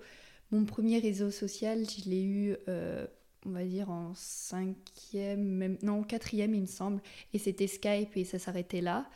Mon 0.51 0.65
premier 0.65 0.99
réseau 0.99 1.31
social, 1.31 1.83
je 1.89 2.09
l'ai 2.09 2.23
eu, 2.23 2.55
euh, 2.69 3.05
on 3.45 3.49
va 3.51 3.63
dire, 3.63 3.89
en 3.89 4.13
cinquième, 4.15 5.41
même, 5.43 5.77
non, 5.81 6.03
quatrième, 6.03 6.53
il 6.53 6.61
me 6.61 6.65
semble. 6.67 7.01
Et 7.33 7.39
c'était 7.39 7.67
Skype 7.67 8.15
et 8.15 8.23
ça 8.25 8.37
s'arrêtait 8.39 8.81
là. 8.81 9.09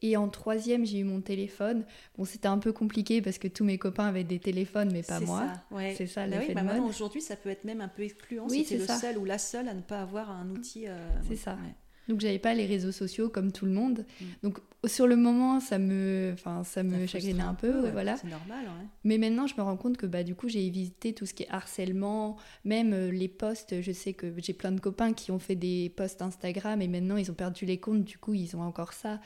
Et 0.00 0.16
en 0.16 0.28
troisième, 0.28 0.86
j'ai 0.86 0.98
eu 1.00 1.04
mon 1.04 1.20
téléphone. 1.20 1.84
Bon, 2.16 2.24
c'était 2.24 2.46
un 2.46 2.58
peu 2.58 2.72
compliqué 2.72 3.20
parce 3.20 3.38
que 3.38 3.48
tous 3.48 3.64
mes 3.64 3.78
copains 3.78 4.06
avaient 4.06 4.22
des 4.22 4.38
téléphones, 4.38 4.92
mais 4.92 5.02
pas 5.02 5.18
C'est 5.18 5.26
moi. 5.26 5.40
ça, 5.70 5.76
ouais. 5.76 5.94
C'est 5.98 6.06
ça, 6.06 6.24
Bah 6.28 6.36
oui, 6.36 6.40
l'effet 6.42 6.54
bah 6.54 6.62
maintenant, 6.62 6.82
mode. 6.82 6.90
aujourd'hui, 6.90 7.20
ça 7.20 7.34
peut 7.34 7.48
être 7.48 7.64
même 7.64 7.80
un 7.80 7.88
peu 7.88 8.02
excluant 8.04 8.46
Oui, 8.48 8.64
c'est 8.64 8.76
le 8.78 8.86
ça. 8.86 8.96
seul 8.96 9.18
ou 9.18 9.24
la 9.24 9.38
seule 9.38 9.66
à 9.68 9.74
ne 9.74 9.80
pas 9.82 10.00
avoir 10.00 10.30
un 10.30 10.48
outil. 10.50 10.84
C'est 11.24 11.30
ouais, 11.30 11.36
ça. 11.36 11.54
ouais. 11.54 11.74
Donc, 12.08 12.20
j'avais 12.20 12.38
pas 12.38 12.54
les 12.54 12.66
réseaux 12.66 12.92
sociaux 12.92 13.28
comme 13.28 13.52
tout 13.52 13.66
le 13.66 13.72
monde. 13.72 14.06
Mm. 14.20 14.24
Donc, 14.42 14.58
sur 14.86 15.06
le 15.06 15.16
moment, 15.16 15.60
ça 15.60 15.78
me, 15.78 16.30
enfin, 16.34 16.62
ça 16.64 16.82
me 16.82 17.06
chagrinait 17.06 17.42
un 17.42 17.54
peu, 17.54 17.82
ouais, 17.82 17.90
voilà. 17.90 18.16
C'est 18.16 18.28
normal, 18.28 18.64
ouais. 18.64 18.86
Mais 19.04 19.18
maintenant, 19.18 19.46
je 19.46 19.54
me 19.56 19.62
rends 19.62 19.76
compte 19.76 19.96
que 19.96 20.06
bah, 20.06 20.22
du 20.22 20.34
coup, 20.34 20.48
j'ai 20.48 20.64
évité 20.64 21.12
tout 21.12 21.26
ce 21.26 21.34
qui 21.34 21.42
est 21.42 21.50
harcèlement, 21.50 22.36
même 22.64 22.92
euh, 22.92 23.10
les 23.10 23.28
posts. 23.28 23.80
Je 23.80 23.92
sais 23.92 24.12
que 24.12 24.32
j'ai 24.38 24.52
plein 24.52 24.72
de 24.72 24.80
copains 24.80 25.12
qui 25.12 25.30
ont 25.32 25.38
fait 25.38 25.56
des 25.56 25.92
posts 25.96 26.22
Instagram 26.22 26.80
et 26.80 26.88
maintenant, 26.88 27.16
ils 27.16 27.30
ont 27.30 27.34
perdu 27.34 27.66
les 27.66 27.78
comptes. 27.78 28.04
Du 28.04 28.18
coup, 28.18 28.34
ils 28.34 28.56
ont 28.56 28.62
encore 28.62 28.92
ça. 28.92 29.20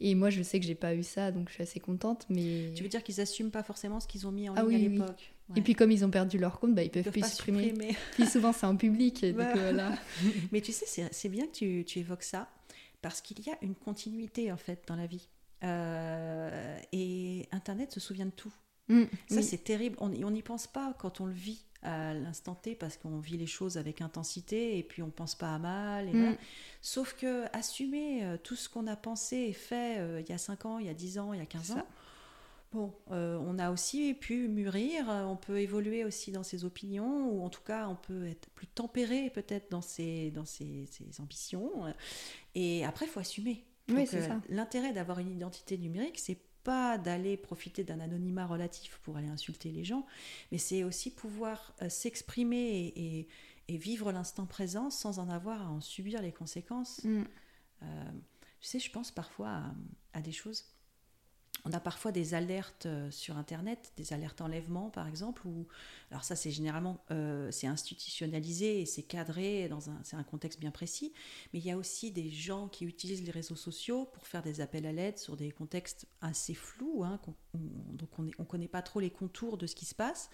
Et 0.00 0.14
moi, 0.14 0.30
je 0.30 0.42
sais 0.42 0.60
que 0.60 0.66
j'ai 0.66 0.74
pas 0.74 0.94
eu 0.94 1.02
ça, 1.02 1.32
donc 1.32 1.48
je 1.48 1.54
suis 1.54 1.62
assez 1.62 1.80
contente. 1.80 2.26
Mais... 2.28 2.72
Tu 2.74 2.82
veux 2.82 2.88
dire 2.88 3.02
qu'ils 3.02 3.20
assument 3.20 3.50
pas 3.50 3.62
forcément 3.62 4.00
ce 4.00 4.06
qu'ils 4.06 4.26
ont 4.26 4.32
mis 4.32 4.48
en 4.48 4.54
Ah 4.54 4.62
ligne 4.62 4.68
oui, 4.68 5.00
à 5.00 5.06
oui. 5.06 5.12
Et 5.54 5.60
puis, 5.60 5.74
comme 5.74 5.92
ils 5.92 6.04
ont 6.04 6.10
perdu 6.10 6.38
leur 6.38 6.58
compte, 6.58 6.74
bah, 6.74 6.82
ils 6.82 6.90
peuvent, 6.90 7.02
Ils 7.02 7.04
peuvent 7.04 7.12
plus 7.12 7.30
supprimer. 7.30 7.68
supprimer. 7.68 7.96
Puis 8.14 8.26
souvent, 8.26 8.52
c'est 8.52 8.66
en 8.66 8.76
public. 8.76 9.22
et 9.22 9.32
Bah. 9.32 9.52
voilà. 9.54 9.92
Mais 10.52 10.60
tu 10.60 10.72
sais, 10.72 10.86
c'est 10.88 11.12
c'est 11.14 11.28
bien 11.28 11.46
que 11.46 11.52
tu, 11.52 11.84
tu 11.86 12.00
évoques 12.00 12.24
ça, 12.24 12.48
parce 13.02 13.20
qu'il 13.20 13.38
y 13.46 13.50
a 13.50 13.56
une 13.62 13.74
continuité 13.76 14.50
en 14.50 14.56
fait 14.56 14.82
dans 14.88 14.96
la 14.96 15.06
vie. 15.06 15.28
Euh, 15.62 16.78
et 16.92 17.46
Internet 17.52 17.92
se 17.92 18.00
souvient 18.00 18.26
de 18.26 18.30
tout. 18.30 18.52
Mm, 18.88 19.04
Ça, 19.28 19.36
oui. 19.36 19.42
c'est 19.42 19.62
terrible. 19.64 19.96
On 20.00 20.08
n'y 20.30 20.42
pense 20.42 20.66
pas 20.66 20.94
quand 20.98 21.20
on 21.20 21.26
le 21.26 21.32
vit 21.32 21.62
à 21.82 22.14
l'instant 22.14 22.54
T, 22.54 22.74
parce 22.74 22.96
qu'on 22.96 23.18
vit 23.18 23.36
les 23.36 23.46
choses 23.46 23.78
avec 23.78 24.00
intensité 24.00 24.78
et 24.78 24.82
puis 24.82 25.02
on 25.02 25.10
pense 25.10 25.34
pas 25.36 25.54
à 25.54 25.58
mal. 25.58 26.08
Et 26.08 26.12
Mm. 26.12 26.20
voilà. 26.22 26.36
Sauf 26.82 27.14
que 27.14 27.44
assumer 27.56 28.24
euh, 28.24 28.36
tout 28.36 28.56
ce 28.56 28.68
qu'on 28.68 28.86
a 28.86 28.96
pensé 28.96 29.36
et 29.36 29.52
fait 29.52 29.98
euh, 29.98 30.20
il 30.20 30.28
y 30.28 30.32
a 30.32 30.38
5 30.38 30.66
ans, 30.66 30.78
il 30.78 30.86
y 30.86 30.88
a 30.88 30.94
10 30.94 31.18
ans, 31.18 31.32
il 31.32 31.38
y 31.38 31.42
a 31.42 31.46
15 31.46 31.62
Ça. 31.62 31.74
ans, 31.74 31.86
Bon, 32.72 32.92
euh, 33.10 33.38
on 33.42 33.58
a 33.58 33.70
aussi 33.70 34.12
pu 34.12 34.48
mûrir, 34.48 35.08
euh, 35.08 35.24
on 35.24 35.36
peut 35.36 35.60
évoluer 35.60 36.04
aussi 36.04 36.32
dans 36.32 36.42
ses 36.42 36.64
opinions, 36.64 37.30
ou 37.30 37.42
en 37.42 37.48
tout 37.48 37.62
cas 37.62 37.88
on 37.88 37.94
peut 37.96 38.26
être 38.26 38.50
plus 38.50 38.66
tempéré 38.66 39.30
peut-être 39.30 39.70
dans 39.70 39.80
ses, 39.82 40.30
dans 40.32 40.44
ses, 40.44 40.86
ses 40.86 41.20
ambitions. 41.20 41.70
Et 42.54 42.84
après, 42.84 43.06
il 43.06 43.08
faut 43.08 43.20
assumer. 43.20 43.64
Oui, 43.88 44.02
euh, 44.02 44.26
ça. 44.28 44.40
L'intérêt 44.48 44.92
d'avoir 44.92 45.20
une 45.20 45.30
identité 45.30 45.78
numérique, 45.78 46.18
c'est 46.18 46.40
pas 46.64 46.98
d'aller 46.98 47.36
profiter 47.36 47.84
d'un 47.84 48.00
anonymat 48.00 48.44
relatif 48.46 48.98
pour 49.04 49.16
aller 49.16 49.28
insulter 49.28 49.70
les 49.70 49.84
gens, 49.84 50.04
mais 50.50 50.58
c'est 50.58 50.82
aussi 50.82 51.12
pouvoir 51.14 51.72
euh, 51.82 51.88
s'exprimer 51.88 52.56
et, 52.96 53.18
et- 53.20 53.28
et 53.68 53.76
vivre 53.78 54.12
l'instant 54.12 54.46
présent 54.46 54.90
sans 54.90 55.18
en 55.18 55.28
avoir 55.28 55.60
à 55.62 55.70
en 55.70 55.80
subir 55.80 56.22
les 56.22 56.30
conséquences. 56.32 57.02
Mm. 57.02 57.22
Tu 57.80 57.86
sais, 58.60 58.78
je 58.78 58.90
pense 58.92 59.10
parfois 59.10 59.48
à, 59.48 59.74
à 60.12 60.22
des 60.22 60.30
choses 60.32 60.64
on 61.66 61.72
a 61.72 61.80
parfois 61.80 62.12
des 62.12 62.34
alertes 62.34 62.86
euh, 62.86 63.10
sur 63.10 63.36
Internet, 63.36 63.92
des 63.96 64.12
alertes 64.12 64.40
enlèvement 64.40 64.88
par 64.88 65.08
exemple, 65.08 65.46
ou 65.46 65.66
alors 66.10 66.22
ça 66.22 66.36
c'est 66.36 66.52
généralement 66.52 67.04
euh, 67.10 67.50
institutionnalisé 67.64 68.80
et 68.80 68.86
c'est 68.86 69.02
cadré 69.02 69.68
dans 69.68 69.90
un 69.90 69.98
c'est 70.04 70.16
un 70.16 70.22
contexte 70.22 70.60
bien 70.60 70.70
précis, 70.70 71.12
mais 71.52 71.58
il 71.58 71.66
y 71.66 71.72
a 71.72 71.76
aussi 71.76 72.12
des 72.12 72.30
gens 72.30 72.68
qui 72.68 72.84
utilisent 72.84 73.24
les 73.24 73.32
réseaux 73.32 73.56
sociaux 73.56 74.08
pour 74.12 74.28
faire 74.28 74.42
des 74.42 74.60
appels 74.60 74.86
à 74.86 74.92
l'aide 74.92 75.18
sur 75.18 75.36
des 75.36 75.50
contextes 75.50 76.06
assez 76.20 76.54
flous, 76.54 77.02
hein, 77.02 77.20
donc 77.92 78.08
on 78.18 78.22
ne 78.22 78.46
connaît 78.46 78.68
pas 78.68 78.82
trop 78.82 79.00
les 79.00 79.10
contours 79.10 79.56
de 79.58 79.66
ce 79.66 79.74
qui 79.74 79.84
se 79.84 79.94
passe, 79.94 80.30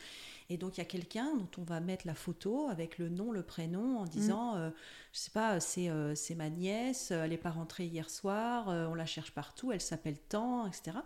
et 0.50 0.56
donc 0.56 0.76
il 0.76 0.80
y 0.80 0.82
a 0.82 0.86
quelqu'un 0.86 1.34
dont 1.36 1.50
on 1.58 1.64
va 1.64 1.80
mettre 1.80 2.06
la 2.06 2.14
photo 2.14 2.68
avec 2.68 2.98
le 2.98 3.08
nom, 3.08 3.32
le 3.32 3.42
prénom, 3.42 3.98
en 3.98 4.04
disant, 4.04 4.54
je 4.54 4.58
mm. 4.58 4.62
euh, 4.62 4.70
je 5.12 5.18
sais 5.18 5.30
pas, 5.30 5.60
c'est 5.60 6.34
ma 6.34 6.50
nièce, 6.50 7.10
elle 7.10 7.30
n'est 7.30 7.36
pas 7.36 7.50
rentrée 7.50 7.86
hier 7.86 8.08
soir, 8.08 8.68
on 8.68 8.94
la 8.94 9.06
cherche 9.06 9.32
partout, 9.32 9.72
elle 9.72 9.80
s'appelle 9.80 10.18
tant, 10.18 10.66
etc. 10.66 10.98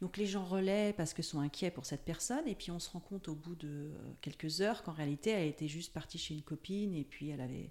Donc 0.00 0.16
les 0.16 0.26
gens 0.26 0.44
relaient 0.44 0.92
parce 0.92 1.14
que 1.14 1.22
sont 1.22 1.40
inquiets 1.40 1.70
pour 1.70 1.86
cette 1.86 2.04
personne, 2.04 2.46
et 2.46 2.54
puis 2.54 2.70
on 2.70 2.78
se 2.78 2.90
rend 2.90 3.00
compte 3.00 3.28
au 3.28 3.34
bout 3.34 3.54
de 3.54 3.68
euh, 3.68 4.12
quelques 4.20 4.60
heures 4.60 4.82
qu'en 4.82 4.92
réalité 4.92 5.30
elle 5.30 5.48
était 5.48 5.68
juste 5.68 5.92
partie 5.92 6.18
chez 6.18 6.34
une 6.34 6.42
copine, 6.42 6.94
et 6.94 7.04
puis 7.04 7.30
elle 7.30 7.40
avait 7.40 7.70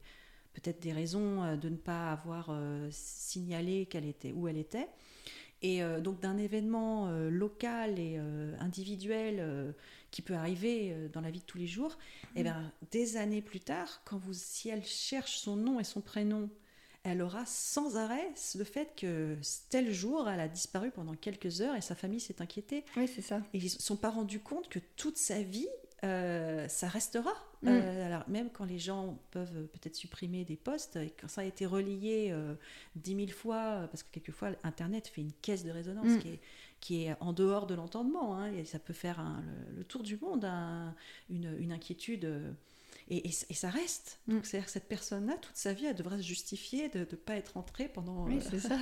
peut-être 0.54 0.82
des 0.82 0.94
raisons 0.94 1.44
euh, 1.44 1.56
de 1.58 1.70
ne 1.70 1.76
pas 1.76 2.12
avoir 2.12 2.48
euh, 2.50 2.88
signalé 2.92 3.86
qu'elle 3.86 4.06
était 4.06 4.32
où 4.32 4.48
elle 4.48 4.58
était. 4.58 4.88
Et 5.64 5.82
donc 6.02 6.20
d'un 6.20 6.38
événement 6.38 7.10
local 7.30 7.98
et 7.98 8.20
individuel 8.60 9.74
qui 10.12 10.22
peut 10.22 10.34
arriver 10.34 10.94
dans 11.14 11.22
la 11.22 11.32
vie 11.32 11.40
de 11.40 11.46
tous 11.46 11.58
les 11.58 11.68
jours, 11.68 11.98
et 12.36 12.40
eh 12.40 12.40
mmh. 12.42 12.44
bien 12.44 12.72
des 12.92 13.16
années 13.16 13.42
plus 13.42 13.62
tard, 13.62 14.02
quand 14.04 14.18
vous, 14.18 14.34
si 14.34 14.68
elle 14.68 14.84
cherche 14.84 15.38
son 15.38 15.56
nom 15.56 15.80
et 15.80 15.86
son 15.86 16.02
prénom 16.02 16.50
elle 17.04 17.22
aura 17.22 17.46
sans 17.46 17.98
arrêt 17.98 18.32
le 18.56 18.64
fait 18.64 18.94
que 18.96 19.38
tel 19.70 19.92
jour, 19.92 20.30
elle 20.30 20.40
a 20.40 20.48
disparu 20.48 20.90
pendant 20.90 21.14
quelques 21.16 21.62
heures 21.62 21.76
et 21.76 21.82
sa 21.82 21.96
famille 21.96 22.22
s'est 22.22 22.42
inquiétée. 22.42 22.86
Oui, 22.96 23.10
c'est 23.14 23.22
ça. 23.22 23.42
Et 23.54 23.58
ils 23.58 23.64
ne 23.66 23.70
sont 23.70 23.98
pas 23.98 24.10
rendus 24.10 24.40
compte 24.40 24.70
que 24.70 24.80
toute 24.96 25.18
sa 25.18 25.42
vie, 25.42 25.68
euh, 26.04 26.68
ça 26.68 26.88
restera. 26.88 27.32
Mm. 27.62 27.68
Euh, 27.68 28.06
alors 28.06 28.24
même 28.28 28.50
quand 28.52 28.66
les 28.66 28.80
gens 28.80 29.18
peuvent 29.32 29.68
peut-être 29.68 29.96
supprimer 29.96 30.46
des 30.46 30.58
posts, 30.58 30.98
et 30.98 31.14
quand 31.20 31.28
ça 31.28 31.42
a 31.42 31.44
été 31.46 31.66
relié 31.66 32.36
dix 32.96 33.16
mille 33.16 33.34
fois, 33.34 33.88
parce 33.92 34.04
que 34.04 34.10
quelquefois 34.12 34.50
Internet 34.64 35.08
fait 35.08 35.22
une 35.22 35.34
caisse 35.42 35.64
de 35.64 35.72
résonance 35.72 36.06
mm. 36.06 36.20
qui, 36.20 36.28
est, 36.30 36.40
qui 36.80 37.04
est 37.06 37.16
en 37.20 37.34
dehors 37.34 37.68
de 37.68 37.76
l'entendement, 37.76 38.38
hein, 38.38 38.52
et 38.54 38.66
ça 38.66 38.80
peut 38.80 38.94
faire 38.94 39.24
le, 39.76 39.84
tour 39.84 40.04
du 40.04 40.18
monde, 40.18 40.46
une, 41.30 41.56
une, 41.60 41.72
inquiétude 41.72 42.28
et, 43.10 43.32
ça 43.32 43.70
reste. 43.70 44.20
Mm. 44.28 44.34
Donc, 44.34 44.46
c'est-à-dire 44.46 44.66
que 44.66 44.72
cette 44.72 44.88
personne-là, 44.88 45.38
toute 45.38 45.56
sa 45.56 45.74
vie, 45.74 45.86
elle 45.86 45.96
devra 45.96 46.18
se 46.18 46.24
justifier 46.24 46.90
de 46.90 47.00
ne 47.00 47.06
pas 47.06 47.36
être 47.36 47.58
entrée 47.58 47.88
pendant. 47.88 48.26
Oui, 48.26 48.38
euh, 48.38 48.48
c'est 48.50 48.60
ça. 48.60 48.80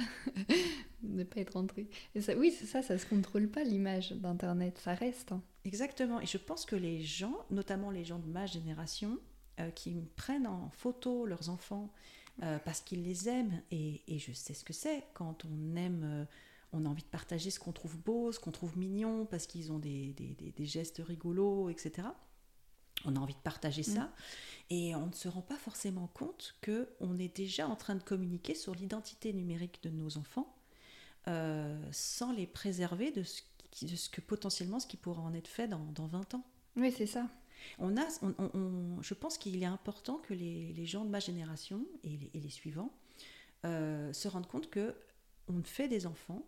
ne 1.03 1.23
pas 1.23 1.39
être 1.39 1.57
entrée. 1.57 1.89
Et 2.15 2.21
ça, 2.21 2.35
oui, 2.35 2.53
c'est 2.57 2.65
ça, 2.65 2.81
ça 2.81 2.93
ne 2.95 2.99
se 2.99 3.05
contrôle 3.05 3.47
pas 3.47 3.63
l'image 3.63 4.11
d'Internet, 4.11 4.79
ça 4.83 4.93
reste. 4.93 5.31
Hein. 5.31 5.41
Exactement. 5.65 6.19
Et 6.21 6.25
je 6.25 6.37
pense 6.37 6.65
que 6.65 6.75
les 6.75 7.01
gens, 7.01 7.37
notamment 7.49 7.91
les 7.91 8.05
gens 8.05 8.19
de 8.19 8.27
ma 8.27 8.45
génération, 8.45 9.17
euh, 9.59 9.69
qui 9.71 9.95
prennent 10.15 10.47
en 10.47 10.69
photo 10.71 11.25
leurs 11.25 11.49
enfants 11.49 11.91
euh, 12.43 12.57
parce 12.63 12.81
qu'ils 12.81 13.03
les 13.03 13.27
aiment, 13.27 13.61
et, 13.71 14.01
et, 14.07 14.17
je 14.17 14.31
sais 14.31 14.53
ce 14.53 14.63
que 14.63 14.73
c'est 14.73 15.03
quand 15.13 15.45
on 15.45 15.75
aime 15.75 16.25
on 16.73 16.85
a 16.85 16.87
envie 16.87 17.03
de 17.03 17.07
partager 17.09 17.51
ce 17.51 17.59
qu'on 17.59 17.73
trouve 17.73 17.97
beau, 17.97 18.31
ce 18.31 18.39
qu'on 18.39 18.51
trouve 18.51 18.77
mignon, 18.77 19.25
parce 19.25 19.45
qu'ils 19.45 19.73
ont 19.73 19.77
des, 19.77 20.13
des, 20.13 20.53
des, 20.53 20.65
gestes 20.65 21.01
rigolos, 21.05 21.69
etc 21.69 22.07
on 23.05 23.15
a 23.15 23.19
envie 23.19 23.33
de 23.33 23.39
partager 23.39 23.83
ça. 23.83 24.03
Mm. 24.03 24.11
Et 24.69 24.95
on 24.95 25.07
ne 25.07 25.13
se 25.13 25.27
rend 25.27 25.41
pas 25.41 25.57
forcément 25.57 26.07
compte 26.07 26.55
que 26.61 26.87
on 27.01 27.19
est 27.19 27.35
déjà 27.35 27.67
en 27.67 27.75
train 27.75 27.95
de 27.95 28.03
communiquer 28.03 28.55
sur 28.55 28.73
l'identité 28.73 29.33
numérique 29.33 29.83
de 29.83 29.89
nos 29.89 30.17
enfants 30.17 30.55
euh, 31.27 31.77
sans 31.91 32.31
les 32.31 32.47
préserver 32.47 33.11
de 33.11 33.23
ce, 33.23 33.41
de 33.81 33.95
ce, 33.95 34.09
que 34.09 34.21
potentiellement 34.21 34.79
ce 34.79 34.87
qui 34.87 34.97
pourra 34.97 35.21
en 35.21 35.33
être 35.33 35.49
fait 35.49 35.67
dans, 35.67 35.85
dans 35.93 36.07
20 36.07 36.35
ans. 36.35 36.45
Oui, 36.77 36.93
c'est 36.95 37.05
ça. 37.05 37.27
On 37.77 37.95
a, 37.97 38.07
on, 38.23 39.01
je 39.01 39.13
pense 39.13 39.37
qu'il 39.37 39.61
est 39.61 39.67
important 39.67 40.17
que 40.17 40.33
les, 40.33 40.73
les, 40.73 40.85
gens 40.85 41.05
de 41.05 41.09
ma 41.09 41.19
génération 41.19 41.85
et 42.03 42.17
les, 42.17 42.31
et 42.33 42.39
les 42.39 42.49
suivants 42.49 42.91
euh, 43.65 44.11
se 44.13 44.27
rendent 44.27 44.47
compte 44.47 44.69
que 44.69 44.95
on 45.47 45.61
fait 45.63 45.87
des 45.87 46.07
enfants, 46.07 46.43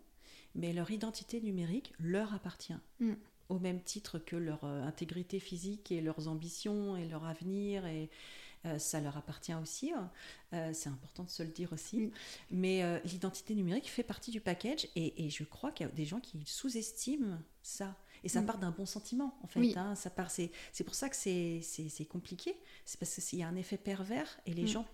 mais 0.54 0.72
leur 0.72 0.90
identité 0.90 1.40
numérique 1.40 1.92
leur 2.00 2.34
appartient. 2.34 2.74
Mm 2.98 3.12
au 3.48 3.58
même 3.58 3.80
titre 3.82 4.18
que 4.18 4.36
leur 4.36 4.64
euh, 4.64 4.82
intégrité 4.84 5.40
physique 5.40 5.92
et 5.92 6.00
leurs 6.00 6.28
ambitions 6.28 6.96
et 6.96 7.06
leur 7.06 7.24
avenir 7.24 7.86
et 7.86 8.10
euh, 8.66 8.78
ça 8.78 9.00
leur 9.00 9.16
appartient 9.16 9.54
aussi. 9.54 9.92
Hein. 9.92 10.10
Euh, 10.54 10.70
c'est 10.72 10.88
important 10.88 11.24
de 11.24 11.30
se 11.30 11.42
le 11.42 11.50
dire 11.50 11.72
aussi. 11.72 12.10
Mais 12.50 13.00
l'identité 13.04 13.54
numérique 13.54 13.90
fait 13.90 14.02
partie 14.02 14.30
du 14.30 14.40
package 14.40 14.88
et, 14.96 15.28
je 15.28 15.44
crois 15.44 15.70
qu'il 15.70 15.86
y 15.86 15.88
a 15.88 15.92
des 15.92 16.06
gens 16.06 16.20
qui 16.20 16.42
sous-estiment 16.46 17.38
ça. 17.62 17.94
Et 18.22 18.28
ça 18.30 18.40
part 18.40 18.56
d'un 18.56 18.70
bon 18.70 18.86
sentiment, 18.86 19.38
en 19.42 19.46
fait. 19.48 19.76
Hein. 19.76 19.94
Ça 19.96 20.08
part, 20.08 20.30
c'est, 20.30 20.50
pour 20.86 20.94
ça 20.94 21.10
que 21.10 21.16
c'est, 21.16 22.08
compliqué. 22.08 22.56
C'est 22.86 22.98
parce 22.98 23.14
qu'il 23.14 23.38
y 23.38 23.42
a 23.42 23.48
un 23.48 23.56
effet 23.56 23.76
pervers 23.76 24.40
et 24.46 24.54
les 24.54 24.62
mm. 24.62 24.68
gens 24.68 24.86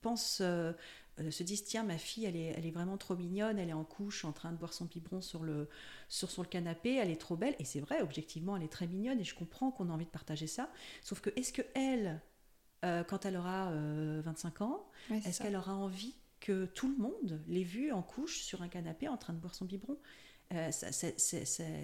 pensent 0.00 0.42
se 1.28 1.42
disent 1.42 1.64
tiens 1.64 1.82
ma 1.82 1.98
fille 1.98 2.24
elle 2.24 2.36
est, 2.36 2.54
elle 2.56 2.64
est 2.64 2.70
vraiment 2.70 2.96
trop 2.96 3.16
mignonne, 3.16 3.58
elle 3.58 3.68
est 3.68 3.74
en 3.74 3.84
couche 3.84 4.24
en 4.24 4.32
train 4.32 4.52
de 4.52 4.56
boire 4.56 4.72
son 4.72 4.86
biberon 4.86 5.20
sur 5.20 5.42
le, 5.42 5.68
sur, 6.08 6.30
sur 6.30 6.42
le 6.42 6.48
canapé, 6.48 6.94
elle 6.94 7.10
est 7.10 7.20
trop 7.20 7.36
belle 7.36 7.54
et 7.58 7.64
c'est 7.64 7.80
vrai 7.80 8.00
objectivement 8.00 8.56
elle 8.56 8.62
est 8.62 8.72
très 8.72 8.86
mignonne 8.86 9.20
et 9.20 9.24
je 9.24 9.34
comprends 9.34 9.70
qu'on 9.70 9.90
a 9.90 9.92
envie 9.92 10.06
de 10.06 10.10
partager 10.10 10.46
ça. 10.46 10.70
Sauf 11.02 11.20
que 11.20 11.30
est-ce 11.36 11.52
que 11.52 11.62
elle, 11.74 12.20
euh, 12.84 13.04
quand 13.04 13.26
elle 13.26 13.36
aura 13.36 13.70
25 13.72 14.60
euh, 14.60 14.64
ans, 14.64 14.88
est-ce 15.10 15.42
qu'elle 15.42 15.56
aura 15.56 15.74
envie 15.74 16.14
que 16.40 16.64
tout 16.66 16.88
le 16.88 16.96
monde 16.96 17.42
l'ait 17.46 17.62
vue 17.62 17.92
en 17.92 18.02
couche 18.02 18.40
sur 18.40 18.62
un 18.62 18.68
canapé 18.68 19.08
en 19.08 19.18
train 19.18 19.32
de 19.32 19.38
boire 19.38 19.54
son 19.54 19.66
biberon? 19.66 19.98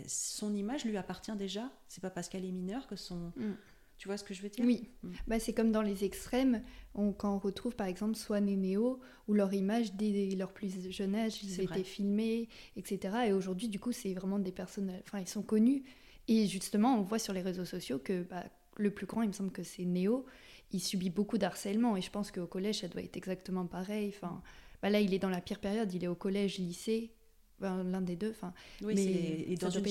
Son 0.06 0.54
image 0.54 0.84
lui 0.84 0.96
appartient 0.96 1.36
déjà. 1.36 1.70
C'est 1.88 2.00
pas 2.00 2.10
parce 2.10 2.28
qu'elle 2.28 2.44
est 2.44 2.52
mineure 2.52 2.86
que 2.86 2.96
son, 2.96 3.32
mm. 3.36 3.54
Tu 3.98 4.08
vois 4.08 4.16
ce 4.16 4.24
que 4.24 4.34
je 4.34 4.42
veux 4.42 4.48
dire 4.48 4.64
Oui. 4.64 4.88
Mm. 5.02 5.10
Bah, 5.26 5.38
c'est 5.40 5.52
comme 5.52 5.72
dans 5.72 5.82
les 5.82 6.04
extrêmes, 6.04 6.62
quand 6.94 7.34
on 7.34 7.38
retrouve 7.38 7.74
par 7.74 7.86
exemple 7.86 8.14
Swan 8.14 8.48
et 8.48 8.56
Néo, 8.56 9.00
où 9.28 9.34
leur 9.34 9.52
image 9.52 9.94
dès 9.94 10.28
leur 10.36 10.52
plus 10.52 10.90
jeune 10.90 11.14
âge, 11.14 11.42
ils 11.42 11.60
étaient 11.60 11.84
filmés, 11.84 12.48
etc. 12.76 13.16
Et 13.28 13.32
aujourd'hui, 13.32 13.68
du 13.68 13.80
coup, 13.80 13.92
c'est 13.92 14.14
vraiment 14.14 14.38
des 14.38 14.52
personnes, 14.52 14.92
enfin, 15.06 15.20
ils 15.20 15.28
sont 15.28 15.42
connus. 15.42 15.84
Et 16.28 16.46
justement, 16.46 16.98
on 16.98 17.02
voit 17.02 17.18
sur 17.18 17.32
les 17.32 17.42
réseaux 17.42 17.64
sociaux 17.64 17.98
que 17.98 18.22
bah, 18.22 18.44
le 18.76 18.90
plus 18.90 19.06
grand, 19.06 19.22
il 19.22 19.28
me 19.28 19.32
semble 19.32 19.52
que 19.52 19.62
c'est 19.62 19.84
Néo, 19.84 20.26
il 20.72 20.80
subit 20.80 21.10
beaucoup 21.10 21.38
d'harcèlement. 21.38 21.96
Et 21.96 22.02
je 22.02 22.10
pense 22.10 22.30
qu'au 22.30 22.46
collège, 22.46 22.80
ça 22.80 22.88
doit 22.88 23.02
être 23.02 23.16
exactement 23.16 23.66
pareil. 23.66 24.12
Enfin, 24.14 24.42
bah, 24.82 24.90
là, 24.90 25.00
il 25.00 25.14
est 25.14 25.18
dans 25.18 25.30
la 25.30 25.40
pire 25.40 25.60
période, 25.60 25.92
il 25.92 26.04
est 26.04 26.08
au 26.08 26.14
collège, 26.14 26.58
lycée, 26.58 27.12
l'un 27.60 28.00
des 28.00 28.16
deux. 28.16 28.30
Enfin, 28.30 28.52
oui, 28.82 28.94
mais 28.94 29.56
dans 29.56 29.70
une 29.70 29.84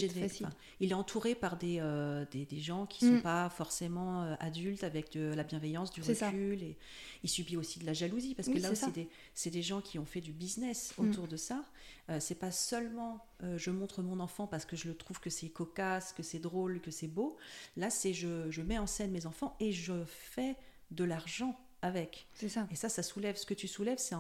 il 0.80 0.92
est 0.92 0.96
entouré 0.96 1.36
par 1.36 1.58
des, 1.58 1.78
euh, 1.80 2.26
des, 2.32 2.46
des, 2.46 2.60
gens 2.60 2.86
qui 2.86 3.06
ne 3.06 3.12
sont 3.12 3.18
mm. 3.18 3.22
pas 3.22 3.50
forcément 3.50 4.24
euh, 4.24 4.36
adultes 4.40 4.84
avec 4.84 5.12
de 5.14 5.34
la 5.34 5.44
bienveillance, 5.44 5.92
du 5.92 6.02
recul. 6.02 6.64
Et 6.64 6.78
il 7.24 7.30
subit 7.30 7.58
aussi 7.58 7.80
de 7.80 7.86
la 7.86 7.94
jalousie 7.94 8.36
parce 8.36 8.50
que 8.50 8.60
là, 8.60 8.76
c'est 8.76 8.92
des, 8.92 9.10
des, 9.50 9.62
gens 9.62 9.82
qui 9.82 10.00
ont 10.00 10.06
fait 10.06 10.22
du 10.22 10.32
business 10.32 10.94
mm. 10.98 11.10
autour 11.10 11.28
de 11.28 11.38
ça. 11.38 11.64
Euh, 12.10 12.20
c'est 12.20 12.36
pas 12.36 12.52
seulement 12.52 13.26
je 13.58 13.70
montre 13.70 14.02
mon 14.02 14.20
enfant 14.20 14.48
parce 14.48 14.66
que 14.66 14.76
je 14.76 14.88
le 14.88 14.96
trouve 14.96 15.20
que 15.20 15.30
c'est 15.30 15.50
cocasse, 15.50 16.14
que 16.14 16.24
c'est 16.24 16.40
drôle, 16.40 16.80
que 16.82 16.92
c'est 16.92 17.08
beau. 17.08 17.38
Là, 17.76 17.90
c'est 17.90 18.14
je, 18.14 18.50
je 18.50 18.62
mets 18.62 18.78
en 18.78 18.88
scène 18.88 19.12
mes 19.12 19.26
enfants 19.26 19.56
et 19.60 19.72
je 19.72 20.06
fais 20.06 20.56
de 20.92 21.04
l'argent 21.04 21.60
avec. 21.86 22.28
C'est 22.34 22.50
ça. 22.50 22.68
Et 22.72 22.76
ça, 22.76 22.90
ça 22.90 23.04
soulève. 23.04 23.38
Ce 23.38 23.46
que 23.46 23.54
tu 23.54 23.68
soulèves, 23.68 24.00
c'est 24.00 24.16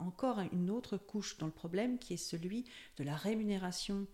encore 0.00 0.40
une 0.52 0.70
autre 0.70 0.96
couche 0.96 1.36
dans 1.38 1.46
le 1.46 1.52
problème 1.52 1.98
qui 1.98 2.14
est 2.14 2.16
celui 2.16 2.64
de 2.96 3.04
la 3.04 3.14
rémunération 3.14 4.06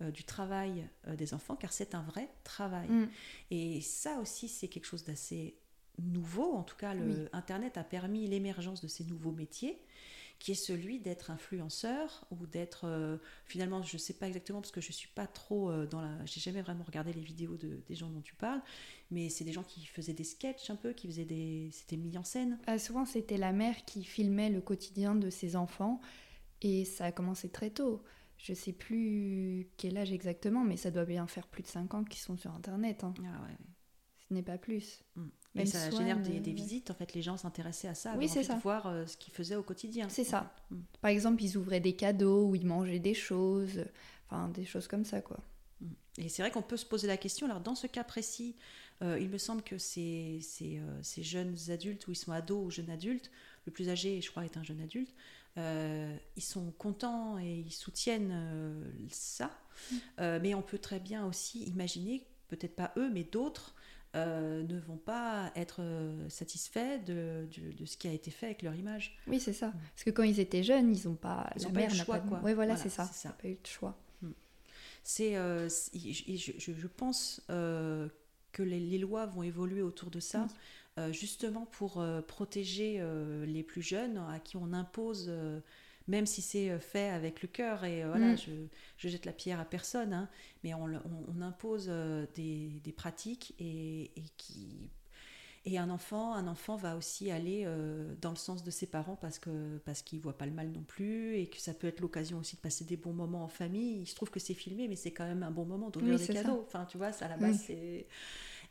euh, 0.00 0.10
du 0.10 0.24
travail 0.24 0.88
euh, 1.06 1.16
des 1.16 1.34
enfants, 1.34 1.54
car 1.54 1.72
c'est 1.72 1.94
un 1.94 2.02
vrai 2.02 2.28
travail. 2.42 2.88
Mm. 2.88 3.08
Et 3.50 3.80
ça 3.82 4.18
aussi, 4.20 4.48
c'est 4.48 4.68
quelque 4.68 4.86
chose 4.86 5.04
d'assez 5.04 5.58
nouveau. 5.98 6.54
En 6.54 6.62
tout 6.62 6.76
cas, 6.76 6.94
le 6.94 7.28
Internet 7.32 7.76
a 7.76 7.84
permis 7.84 8.26
l'émergence 8.26 8.80
de 8.80 8.88
ces 8.88 9.04
nouveaux 9.04 9.32
métiers 9.32 9.80
qui 10.38 10.52
est 10.52 10.56
celui 10.56 10.98
d'être 10.98 11.30
influenceur 11.30 12.26
ou 12.30 12.46
d'être 12.46 12.86
euh, 12.86 13.18
finalement 13.44 13.82
je 13.82 13.96
ne 13.96 13.98
sais 13.98 14.14
pas 14.14 14.26
exactement 14.26 14.60
parce 14.60 14.72
que 14.72 14.80
je 14.80 14.92
suis 14.92 15.08
pas 15.08 15.26
trop 15.26 15.70
euh, 15.70 15.86
dans 15.86 16.00
la 16.00 16.24
j'ai 16.26 16.40
jamais 16.40 16.62
vraiment 16.62 16.84
regardé 16.84 17.12
les 17.12 17.20
vidéos 17.20 17.56
de, 17.56 17.82
des 17.86 17.94
gens 17.94 18.08
dont 18.08 18.20
tu 18.20 18.34
parles 18.34 18.60
mais 19.10 19.28
c'est 19.28 19.44
des 19.44 19.52
gens 19.52 19.62
qui 19.62 19.84
faisaient 19.86 20.12
des 20.12 20.24
sketchs 20.24 20.70
un 20.70 20.76
peu 20.76 20.92
qui 20.92 21.06
faisaient 21.06 21.24
des 21.24 21.70
c'était 21.72 21.96
mis 21.96 22.16
en 22.18 22.24
scène 22.24 22.58
euh, 22.68 22.78
souvent 22.78 23.04
c'était 23.04 23.38
la 23.38 23.52
mère 23.52 23.84
qui 23.84 24.04
filmait 24.04 24.50
le 24.50 24.60
quotidien 24.60 25.14
de 25.14 25.30
ses 25.30 25.56
enfants 25.56 26.00
et 26.62 26.84
ça 26.84 27.06
a 27.06 27.12
commencé 27.12 27.48
très 27.48 27.70
tôt 27.70 28.02
je 28.36 28.52
sais 28.52 28.72
plus 28.72 29.70
quel 29.76 29.96
âge 29.96 30.12
exactement 30.12 30.64
mais 30.64 30.76
ça 30.76 30.90
doit 30.90 31.04
bien 31.04 31.26
faire 31.26 31.46
plus 31.46 31.62
de 31.62 31.68
5 31.68 31.94
ans 31.94 32.04
qu'ils 32.04 32.20
sont 32.20 32.36
sur 32.36 32.52
internet 32.52 33.04
hein. 33.04 33.14
ah 33.20 33.42
ouais, 33.42 33.56
ce 34.28 34.34
n'est 34.34 34.42
pas 34.42 34.58
plus 34.58 35.02
mm. 35.16 35.28
Mais 35.54 35.66
ça 35.66 35.90
génère 35.90 36.18
des, 36.18 36.52
visites, 36.52 36.90
en 36.90 36.94
fait, 36.94 37.14
les 37.14 37.22
gens 37.22 37.36
s'intéressaient 37.36 37.88
à 37.88 37.94
ça, 37.94 38.14
oui, 38.18 38.28
c'est 38.28 38.42
ça. 38.42 38.56
voir 38.56 38.88
euh, 38.88 39.06
ce 39.06 39.16
qu'ils 39.16 39.32
faisaient 39.32 39.54
au 39.54 39.62
quotidien. 39.62 40.08
C'est 40.08 40.24
ça. 40.24 40.52
Mm. 40.70 40.76
Par 41.00 41.10
exemple, 41.10 41.42
ils 41.44 41.56
ouvraient 41.56 41.80
des 41.80 41.94
cadeaux 41.94 42.48
ou 42.48 42.56
ils 42.56 42.66
mangeaient 42.66 42.98
des 42.98 43.14
choses, 43.14 43.84
enfin 44.28 44.48
des 44.48 44.64
choses 44.64 44.88
comme 44.88 45.04
ça, 45.04 45.20
quoi. 45.20 45.38
Mm. 45.80 45.86
Et 46.18 46.28
c'est 46.28 46.42
vrai 46.42 46.50
qu'on 46.50 46.62
peut 46.62 46.76
se 46.76 46.86
poser 46.86 47.06
la 47.06 47.16
question. 47.16 47.46
Alors, 47.46 47.60
dans 47.60 47.76
ce 47.76 47.86
cas 47.86 48.02
précis, 48.02 48.56
euh, 49.02 49.18
il 49.20 49.28
me 49.28 49.38
semble 49.38 49.62
que 49.62 49.78
ces, 49.78 50.38
ces, 50.40 50.78
euh, 50.78 51.02
ces, 51.02 51.22
jeunes 51.22 51.56
adultes, 51.68 52.06
ou 52.06 52.12
ils 52.12 52.16
sont 52.16 52.32
ados 52.32 52.64
ou 52.64 52.70
jeunes 52.70 52.90
adultes, 52.90 53.30
le 53.66 53.72
plus 53.72 53.88
âgé, 53.88 54.20
je 54.20 54.30
crois, 54.30 54.44
est 54.44 54.56
un 54.56 54.62
jeune 54.62 54.80
adulte, 54.80 55.12
euh, 55.56 56.16
ils 56.36 56.42
sont 56.42 56.72
contents 56.78 57.38
et 57.38 57.60
ils 57.60 57.72
soutiennent 57.72 58.84
ça. 59.10 59.50
Mm. 59.90 60.38
mais 60.40 60.54
on 60.54 60.62
peut 60.62 60.78
très 60.78 61.00
bien 61.00 61.26
aussi 61.26 61.64
imaginer, 61.64 62.24
peut-être 62.48 62.76
pas 62.76 62.92
eux, 62.96 63.10
mais 63.12 63.24
d'autres, 63.24 63.74
ne 64.14 64.78
vont 64.80 64.96
pas 64.96 65.50
être 65.56 65.82
satisfaits 66.28 66.98
de, 67.04 67.48
de, 67.78 67.84
ce 67.84 67.96
qui 67.96 68.08
a 68.08 68.12
été 68.12 68.30
fait 68.30 68.46
avec 68.46 68.62
leur 68.62 68.74
image. 68.74 69.18
Oui, 69.26 69.40
c'est 69.40 69.52
ça. 69.52 69.68
Mm. 69.68 69.80
Parce 69.94 70.04
que 70.04 70.10
quand 70.10 70.22
ils 70.22 70.40
étaient 70.40 70.62
jeunes, 70.62 70.94
ils 70.94 71.08
n'ont 71.08 71.16
pas. 71.16 71.50
Ils 71.56 71.62
la 71.64 71.70
mère 71.70 71.94
n'a 71.94 72.04
pas. 72.04 72.20
Quoi. 72.20 72.40
Oui, 72.44 72.54
voilà, 72.54 72.76
c'est 72.76 72.88
ça. 72.88 73.04
ça. 73.04 73.30
pas 73.30 73.48
eu 73.48 73.58
de 73.60 73.66
choix. 73.66 73.96
C'est, 75.04 75.36
euh, 75.36 75.68
je, 75.68 76.52
je, 76.56 76.86
pense 76.86 77.42
euh, 77.50 78.08
que 78.52 78.62
les, 78.62 78.98
lois 78.98 79.26
vont 79.26 79.42
évoluer 79.42 79.82
autour 79.82 80.10
de 80.10 80.18
ça, 80.18 80.46
euh, 80.98 81.12
justement 81.12 81.66
pour 81.66 82.02
protéger 82.26 83.04
les 83.46 83.62
plus 83.62 83.82
jeunes 83.82 84.16
à 84.16 84.40
qui 84.40 84.56
on 84.56 84.72
impose 84.72 85.30
même 86.06 86.26
si 86.26 86.42
c'est 86.42 86.78
fait 86.78 87.08
avec 87.08 87.42
le 87.42 87.48
cœur, 87.48 87.84
et 87.84 88.04
voilà, 88.04 88.32
mm. 88.32 88.38
je, 88.38 88.52
je, 88.98 89.08
jette 89.08 89.24
la 89.24 89.32
pierre 89.32 89.60
à 89.60 89.64
personne, 89.64 90.12
hein, 90.12 90.28
mais 90.62 90.74
on, 90.74 90.84
on, 90.84 91.40
impose 91.40 91.90
des, 92.34 92.80
des, 92.82 92.92
pratiques 92.92 93.54
et, 93.58 94.10
et, 94.16 94.24
qui 94.36 94.90
et 95.66 95.78
un 95.78 95.88
enfant, 95.88 96.34
un 96.34 96.46
enfant 96.46 96.76
va 96.76 96.94
aussi 96.94 97.30
aller 97.30 97.62
euh, 97.64 98.14
dans 98.20 98.30
le 98.30 98.36
sens 98.36 98.62
de 98.62 98.70
ses 98.70 98.86
parents 98.86 99.16
parce 99.16 99.38
que 99.38 99.78
parce 99.86 100.02
qu'il 100.02 100.20
voit 100.20 100.36
pas 100.36 100.44
le 100.44 100.52
mal 100.52 100.70
non 100.70 100.82
plus 100.82 101.38
et 101.38 101.46
que 101.46 101.58
ça 101.58 101.72
peut 101.72 101.86
être 101.86 102.00
l'occasion 102.00 102.38
aussi 102.38 102.56
de 102.56 102.60
passer 102.60 102.84
des 102.84 102.98
bons 102.98 103.14
moments 103.14 103.44
en 103.44 103.48
famille. 103.48 104.02
Il 104.02 104.06
se 104.06 104.14
trouve 104.14 104.30
que 104.30 104.40
c'est 104.40 104.52
filmé, 104.52 104.88
mais 104.88 104.96
c'est 104.96 105.12
quand 105.12 105.24
même 105.24 105.42
un 105.42 105.50
bon 105.50 105.64
moment 105.64 105.88
d'ouvrir 105.88 106.18
des 106.18 106.26
cadeaux. 106.26 106.62
Enfin, 106.66 106.84
tu 106.84 106.98
vois, 106.98 107.12
ça 107.12 107.26
à 107.26 107.28
la 107.28 107.38
base 107.38 107.62
c'est 107.66 108.06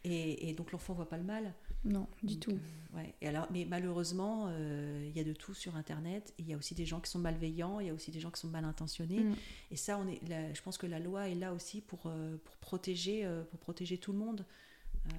et, 0.04 0.50
et, 0.50 0.54
donc 0.54 0.72
l'enfant 0.72 0.94
voit 0.94 1.10
pas 1.10 1.18
le 1.18 1.24
mal. 1.24 1.54
Non, 1.86 2.08
du 2.24 2.40
tout. 2.40 2.52
Euh, 2.52 2.98
ouais. 2.98 3.14
Et 3.22 3.28
alors, 3.28 3.48
mais 3.52 3.66
malheureusement, 3.66 4.46
euh, 4.48 5.06
il 5.10 5.16
y 5.16 5.20
a 5.20 5.24
de 5.24 5.34
tout 5.34 5.54
sur 5.54 5.76
Internet. 5.76 6.34
Il 6.38 6.48
y 6.48 6.54
a 6.54 6.58
aussi 6.58 6.76
des 6.76 6.86
gens 6.86 7.00
qui 7.02 7.10
sont 7.10 7.20
malveillants, 7.20 7.80
il 7.80 7.88
y 7.88 7.90
a 7.90 7.94
aussi 7.94 8.12
des 8.12 8.20
gens 8.20 8.32
qui 8.32 8.40
sont 8.40 8.48
mal 8.48 8.64
intentionnés. 8.64 9.24
Mm. 9.24 9.36
Et 9.72 9.76
ça, 9.76 9.98
on 9.98 10.08
est, 10.08 10.22
je 10.54 10.62
pense 10.62 10.78
que 10.78 10.88
la 10.88 11.00
loi 11.00 11.30
est 11.30 11.36
là 11.36 11.54
aussi 11.54 11.82
pour, 11.82 12.12
pour, 12.44 12.58
protéger, 12.58 13.30
pour 13.50 13.60
protéger 13.60 13.98
tout 13.98 14.14
le 14.14 14.20
monde. 14.20 14.46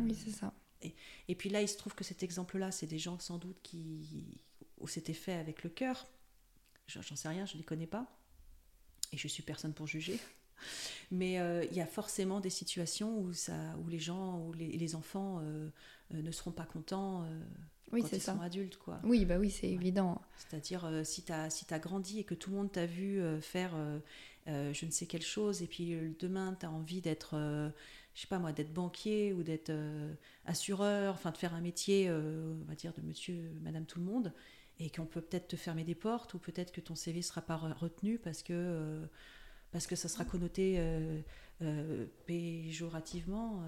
oui, 0.01 0.15
c'est 0.15 0.31
ça. 0.31 0.55
Et, 1.29 1.35
puis 1.35 1.49
là, 1.51 1.63
il 1.63 1.69
se 1.69 1.77
trouve 1.77 1.95
que 1.95 2.05
cet 2.05 2.23
exemple-là, 2.23 2.71
c'est 2.71 2.87
des 2.87 2.99
gens 2.99 3.19
sans 3.19 3.39
doute 3.39 3.59
qui 3.63 4.41
où 4.79 4.89
c'était 4.89 5.15
fait 5.15 5.35
avec 5.35 5.63
le 5.63 5.71
cœur. 5.71 6.07
J'en 6.87 7.17
sais 7.17 7.29
rien, 7.29 7.47
je 7.47 7.55
ne 7.55 7.59
les 7.59 7.65
connais 7.65 7.87
pas. 7.87 8.07
Et 9.13 9.17
je 9.17 9.29
suis 9.29 9.43
personne 9.43 9.73
pour 9.73 9.87
juger. 9.87 10.19
Mais 11.11 11.39
euh, 11.39 11.65
il 11.71 11.77
y 11.77 11.81
a 11.81 11.87
forcément 11.87 12.41
des 12.41 12.51
situations 12.51 13.19
où, 13.19 13.33
ça, 13.33 13.53
où 13.83 13.89
les 13.89 13.99
gens, 13.99 14.41
où 14.41 14.53
les, 14.53 14.95
enfants 14.95 15.41
euh, 15.43 15.69
euh, 16.13 16.23
ne 16.23 16.31
seront 16.31 16.53
pas 16.53 16.65
contents 16.65 17.27
oui, 17.93 18.03
quand 18.03 18.13
ils 18.13 18.21
ça. 18.21 18.35
sont 18.35 18.41
adultes. 18.41 18.77
Quoi. 18.77 19.01
Oui, 19.05 19.25
bah 19.25 19.37
oui, 19.39 19.51
c'est 19.51 19.69
évident. 19.69 20.21
C'est-à-dire, 20.37 20.89
si 21.05 21.23
tu 21.23 21.33
as, 21.33 21.51
si 21.51 21.67
as 21.71 21.79
grandi 21.79 22.19
et 22.19 22.25
que 22.25 22.35
tout 22.35 22.51
le 22.51 22.57
monde 22.57 22.73
t'a 22.73 22.87
vu 22.87 23.23
faire 23.41 23.73
je 24.47 24.87
ne 24.87 24.91
sais 24.91 25.07
quelle 25.07 25.23
chose, 25.23 25.63
et 25.63 25.67
puis 25.67 25.97
demain, 26.19 26.57
tu 26.59 26.67
as 26.67 26.71
envie 26.71 27.01
d'être 27.01 27.37
je 28.15 28.21
sais 28.21 28.27
pas 28.29 28.39
moi, 28.39 28.53
d'être 28.53 28.73
banquier 28.73 29.33
ou 29.33 29.43
d'être 29.43 29.71
euh, 29.71 30.15
assureur, 30.47 31.15
enfin 31.15 31.33
de 31.33 31.37
faire 31.37 31.55
un 31.55 31.61
métier, 31.61 32.07
euh, 32.09 32.55
on 32.63 32.65
va 32.65 32.75
dire, 32.75 32.93
de 32.95 33.03
monsieur, 33.03 33.51
madame 33.63 33.87
tout 33.87 33.99
le 33.99 34.05
monde, 34.05 34.33
et 34.79 34.89
qu'on 34.89 35.07
peut 35.07 35.21
peut-être 35.21 35.49
te 35.49 35.57
fermer 35.57 35.85
des 35.85 35.97
portes, 35.97 36.35
ou 36.35 36.39
peut-être 36.39 36.73
que 36.73 36.81
ton 36.81 36.95
CV 36.95 37.23
sera 37.23 37.43
pas 37.43 37.57
retenu 37.57 38.19
parce 38.19 38.43
que, 38.43 38.53
euh, 38.53 39.07
parce 39.75 39.89
que 39.89 39.97
ça 39.97 40.09
sera 40.09 40.25
connoté 40.25 40.81
péjorativement 42.27 43.65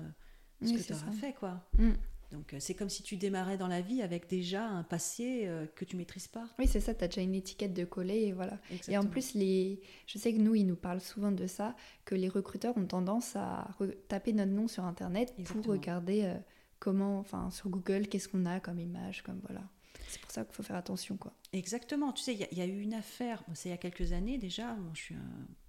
ce 0.63 0.73
que 0.73 0.83
tu 0.83 0.93
auras 0.93 1.13
fait, 1.13 1.33
quoi. 1.33 1.69
Mm. 1.77 1.91
Donc 2.33 2.55
c'est 2.61 2.75
comme 2.75 2.89
si 2.89 3.03
tu 3.03 3.17
démarrais 3.17 3.57
dans 3.57 3.67
la 3.67 3.81
vie 3.81 4.03
avec 4.03 4.29
déjà 4.29 4.67
un 4.67 4.85
passé 4.85 5.51
que 5.75 5.85
tu 5.85 5.97
maîtrises 5.97 6.29
pas. 6.29 6.49
Oui, 6.61 6.69
c'est 6.69 6.79
ça, 6.79 6.95
tu 6.95 7.03
as 7.03 7.09
déjà 7.09 7.23
une 7.23 7.35
étiquette 7.35 7.75
de 7.75 7.85
coller 7.85 8.23
et 8.23 8.33
voilà. 8.33 8.59
Et 8.87 8.97
en 8.97 9.05
plus, 9.07 9.35
les... 9.35 9.81
je 10.07 10.17
sais 10.17 10.33
que 10.33 10.39
nous, 10.39 10.55
ils 10.55 10.67
nous 10.67 10.77
parlent 10.77 11.01
souvent 11.01 11.33
de 11.33 11.49
ça, 11.49 11.75
que 12.05 12.15
les 12.15 12.29
recruteurs 12.29 12.77
ont 12.77 12.87
tendance 12.87 13.35
à 13.35 13.69
taper 14.07 14.33
notre 14.33 14.53
nom 14.53 14.69
sur 14.69 14.85
Internet 14.85 15.35
pour 15.45 15.67
regarder 15.67 16.33
comment, 16.79 17.19
enfin 17.19 17.51
sur 17.51 17.69
Google, 17.69 18.07
qu'est-ce 18.07 18.29
qu'on 18.29 18.47
a 18.47 18.61
comme 18.61 18.79
image, 18.79 19.23
comme 19.25 19.41
voilà. 19.43 19.63
C'est 20.09 20.21
pour 20.21 20.31
ça 20.31 20.45
qu'il 20.45 20.55
faut 20.55 20.63
faire 20.63 20.77
attention, 20.77 21.17
quoi. 21.17 21.33
Exactement. 21.53 22.13
Tu 22.13 22.23
sais, 22.23 22.35
il 22.35 22.59
y, 22.59 22.61
a 22.61 22.67
eu 22.67 22.81
une 22.81 22.95
affaire, 22.95 23.43
c'est 23.55 23.69
il 23.69 23.73
y 23.73 23.75
a 23.75 23.79
quelques 23.79 24.13
années 24.13 24.39
déjà. 24.39 24.77
je 24.95 25.01
suis 25.01 25.17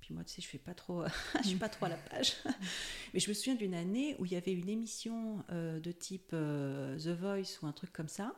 Puis 0.08 0.14
moi, 0.14 0.24
tu 0.24 0.36
sais, 0.36 0.42
je 0.42 0.48
fais 0.48 0.58
pas 0.58 0.74
trop, 0.74 1.04
je 1.44 1.50
suis 1.50 1.58
pas 1.58 1.68
trop 1.68 1.88
à 1.88 1.90
la 1.90 1.98
page. 1.98 2.36
Mais 3.14 3.20
je 3.20 3.28
me 3.28 3.34
souviens 3.34 3.56
d'une 3.56 3.74
année 3.74 4.16
où 4.20 4.26
il 4.26 4.32
y 4.32 4.38
avait 4.38 4.54
une 4.54 4.70
émission 4.70 5.44
euh, 5.52 5.82
de 5.82 5.92
type 5.92 6.30
euh, 6.32 6.98
The 6.98 7.10
Voice 7.20 7.60
ou 7.62 7.68
un 7.68 7.74
truc 7.74 7.92
comme 7.92 8.08
ça. 8.08 8.34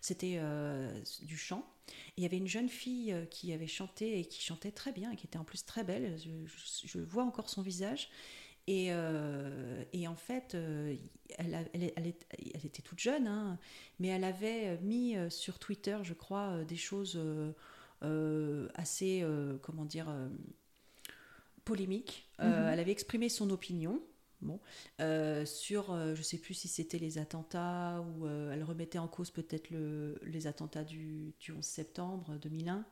C'était 0.00 0.36
euh, 0.38 0.90
du 1.20 1.36
chant. 1.36 1.70
il 2.16 2.22
y 2.22 2.26
avait 2.26 2.38
une 2.38 2.46
jeune 2.46 2.70
fille 2.70 3.14
qui 3.30 3.52
avait 3.52 3.66
chanté 3.66 4.18
et 4.18 4.24
qui 4.24 4.40
chantait 4.40 4.72
très 4.72 4.92
bien 4.92 5.10
et 5.12 5.16
qui 5.16 5.26
était 5.26 5.38
en 5.38 5.44
plus 5.44 5.66
très 5.66 5.84
belle. 5.84 6.16
je 6.84 6.98
vois 7.00 7.24
encore 7.24 7.50
son 7.50 7.60
visage. 7.60 8.08
Euh, 8.70 9.84
et, 9.92 10.06
en 10.06 10.14
fait, 10.14 10.54
euh, 10.54 10.96
elle, 11.38 11.68
elle, 11.74 12.64
était 12.64 12.82
toute 12.82 13.00
jeune, 13.00 13.26
hein, 13.26 13.58
mais 13.98 14.08
elle 14.08 14.24
avait 14.24 14.78
mis 14.78 15.16
sur 15.28 15.58
Twitter, 15.58 15.98
je 16.02 16.14
crois, 16.14 16.64
des 16.64 16.76
choses 16.76 17.20
assez, 18.74 19.24
comment 19.62 19.84
dire, 19.84 20.06
polémiques. 21.70 22.28
Mm-hmm. 22.38 22.72
Elle 22.72 22.80
avait 22.80 22.92
exprimé 22.92 23.28
son 23.28 23.50
opinion. 23.50 24.00
Bon, 24.42 24.58
sur, 25.44 25.94
je 25.94 26.18
ne 26.18 26.22
sais 26.22 26.38
plus 26.38 26.54
si 26.54 26.66
c'était 26.66 26.98
les 26.98 27.18
attentats 27.18 28.00
ou 28.00 28.26
elle 28.26 28.64
remettait 28.64 28.98
en 28.98 29.06
cause 29.06 29.30
peut-être 29.30 29.68
le, 29.68 30.18
les 30.22 30.46
attentats 30.46 30.82
du, 30.82 31.34
du 31.40 31.52
11 31.52 31.62
septembre 31.62 32.38
2001. 32.40 32.86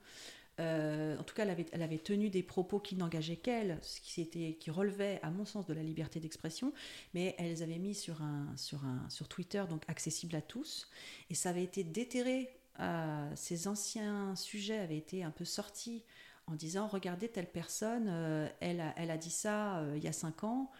Euh, 0.60 1.16
en 1.16 1.22
tout 1.22 1.34
cas, 1.34 1.46
elle 1.72 1.82
avait, 1.82 1.98
tenu 1.98 2.30
des 2.30 2.42
propos 2.42 2.80
qui 2.80 2.96
n'engageaient 2.96 3.36
qu'elle, 3.36 3.78
ce 3.82 4.00
qui, 4.00 4.20
était, 4.20 4.56
qui 4.58 4.70
relevait, 4.70 5.20
à 5.22 5.30
mon 5.30 5.44
sens, 5.44 5.66
de 5.66 5.74
la 5.74 5.82
liberté 5.82 6.18
d'expression, 6.20 6.72
mais 7.14 7.34
elles 7.38 7.48
les 7.48 7.62
avait 7.62 7.78
mis 7.78 7.94
sur, 7.94 8.22
un, 8.22 8.52
sur, 8.56 8.84
un, 8.84 9.08
sur 9.08 9.28
Twitter, 9.28 9.62
donc 9.68 9.82
accessible 9.88 10.34
à 10.34 10.42
tous, 10.42 10.88
et 11.30 11.34
ça 11.34 11.50
avait 11.50 11.64
été 11.64 11.84
déterré. 11.84 12.50
Euh, 12.80 13.32
ces 13.34 13.66
anciens 13.68 14.34
sujets 14.36 14.78
avaient 14.78 14.96
été 14.96 15.22
un 15.22 15.30
peu 15.30 15.44
sortis 15.44 16.04
en 16.50 16.54
disant 16.54 16.88
regardez 16.88 17.28
telle 17.28 17.50
personne, 17.50 18.06
euh, 18.08 18.48
elle, 18.60 18.80
a, 18.80 18.94
elle, 18.96 19.10
a, 19.10 19.16
dit 19.16 19.30
ça 19.30 19.84
il 19.94 20.02
y 20.02 20.08
a 20.08 20.12
cinq 20.12 20.44
ans, 20.44 20.70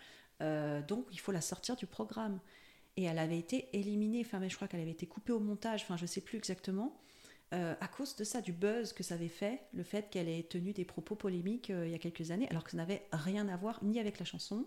donc 0.41 1.07
il 1.11 1.21
faut 1.21 1.33
la 1.33 1.41
sortir 1.41 1.77
du 1.77 1.87
programme. 1.87 2.41
Et 2.97 3.05
elle 3.05 3.21
avait 3.21 3.39
été 3.39 3.69
éliminée, 3.79 4.23
enfin, 4.27 4.41
mais 4.41 4.49
je 4.49 4.57
crois 4.57 4.67
qu'elle 4.67 4.81
avait 4.81 4.91
été 4.91 5.07
coupée 5.07 5.33
au 5.33 5.39
montage, 5.39 5.83
enfin, 5.83 5.97
je 5.97 6.03
ne 6.03 6.09
sais 6.09 6.21
plus 6.21 6.37
exactement. 6.37 6.99
Euh, 7.55 7.75
à 7.81 7.89
cause 7.89 8.15
de 8.17 8.25
ça, 8.25 8.43
du 8.43 8.53
buzz 8.53 8.93
que 8.93 9.03
ça 9.03 9.15
avait 9.15 9.29
fait, 9.29 9.63
le 9.73 9.83
fait 9.83 10.11
qu'elle 10.11 10.29
ait 10.29 10.43
tenu 10.43 10.73
des 10.73 10.85
propos 10.85 11.15
polémiques 11.15 11.71
euh, 11.71 11.87
il 11.87 11.93
y 11.93 11.95
a 11.95 11.99
quelques 11.99 12.31
années, 12.31 12.47
alors 12.51 12.63
que 12.63 12.73
ça 12.73 12.77
n'avait 12.77 13.07
rien 13.13 13.49
à 13.49 13.57
voir 13.57 13.83
ni 13.83 13.99
avec 13.99 14.19
la 14.19 14.27
chanson, 14.27 14.67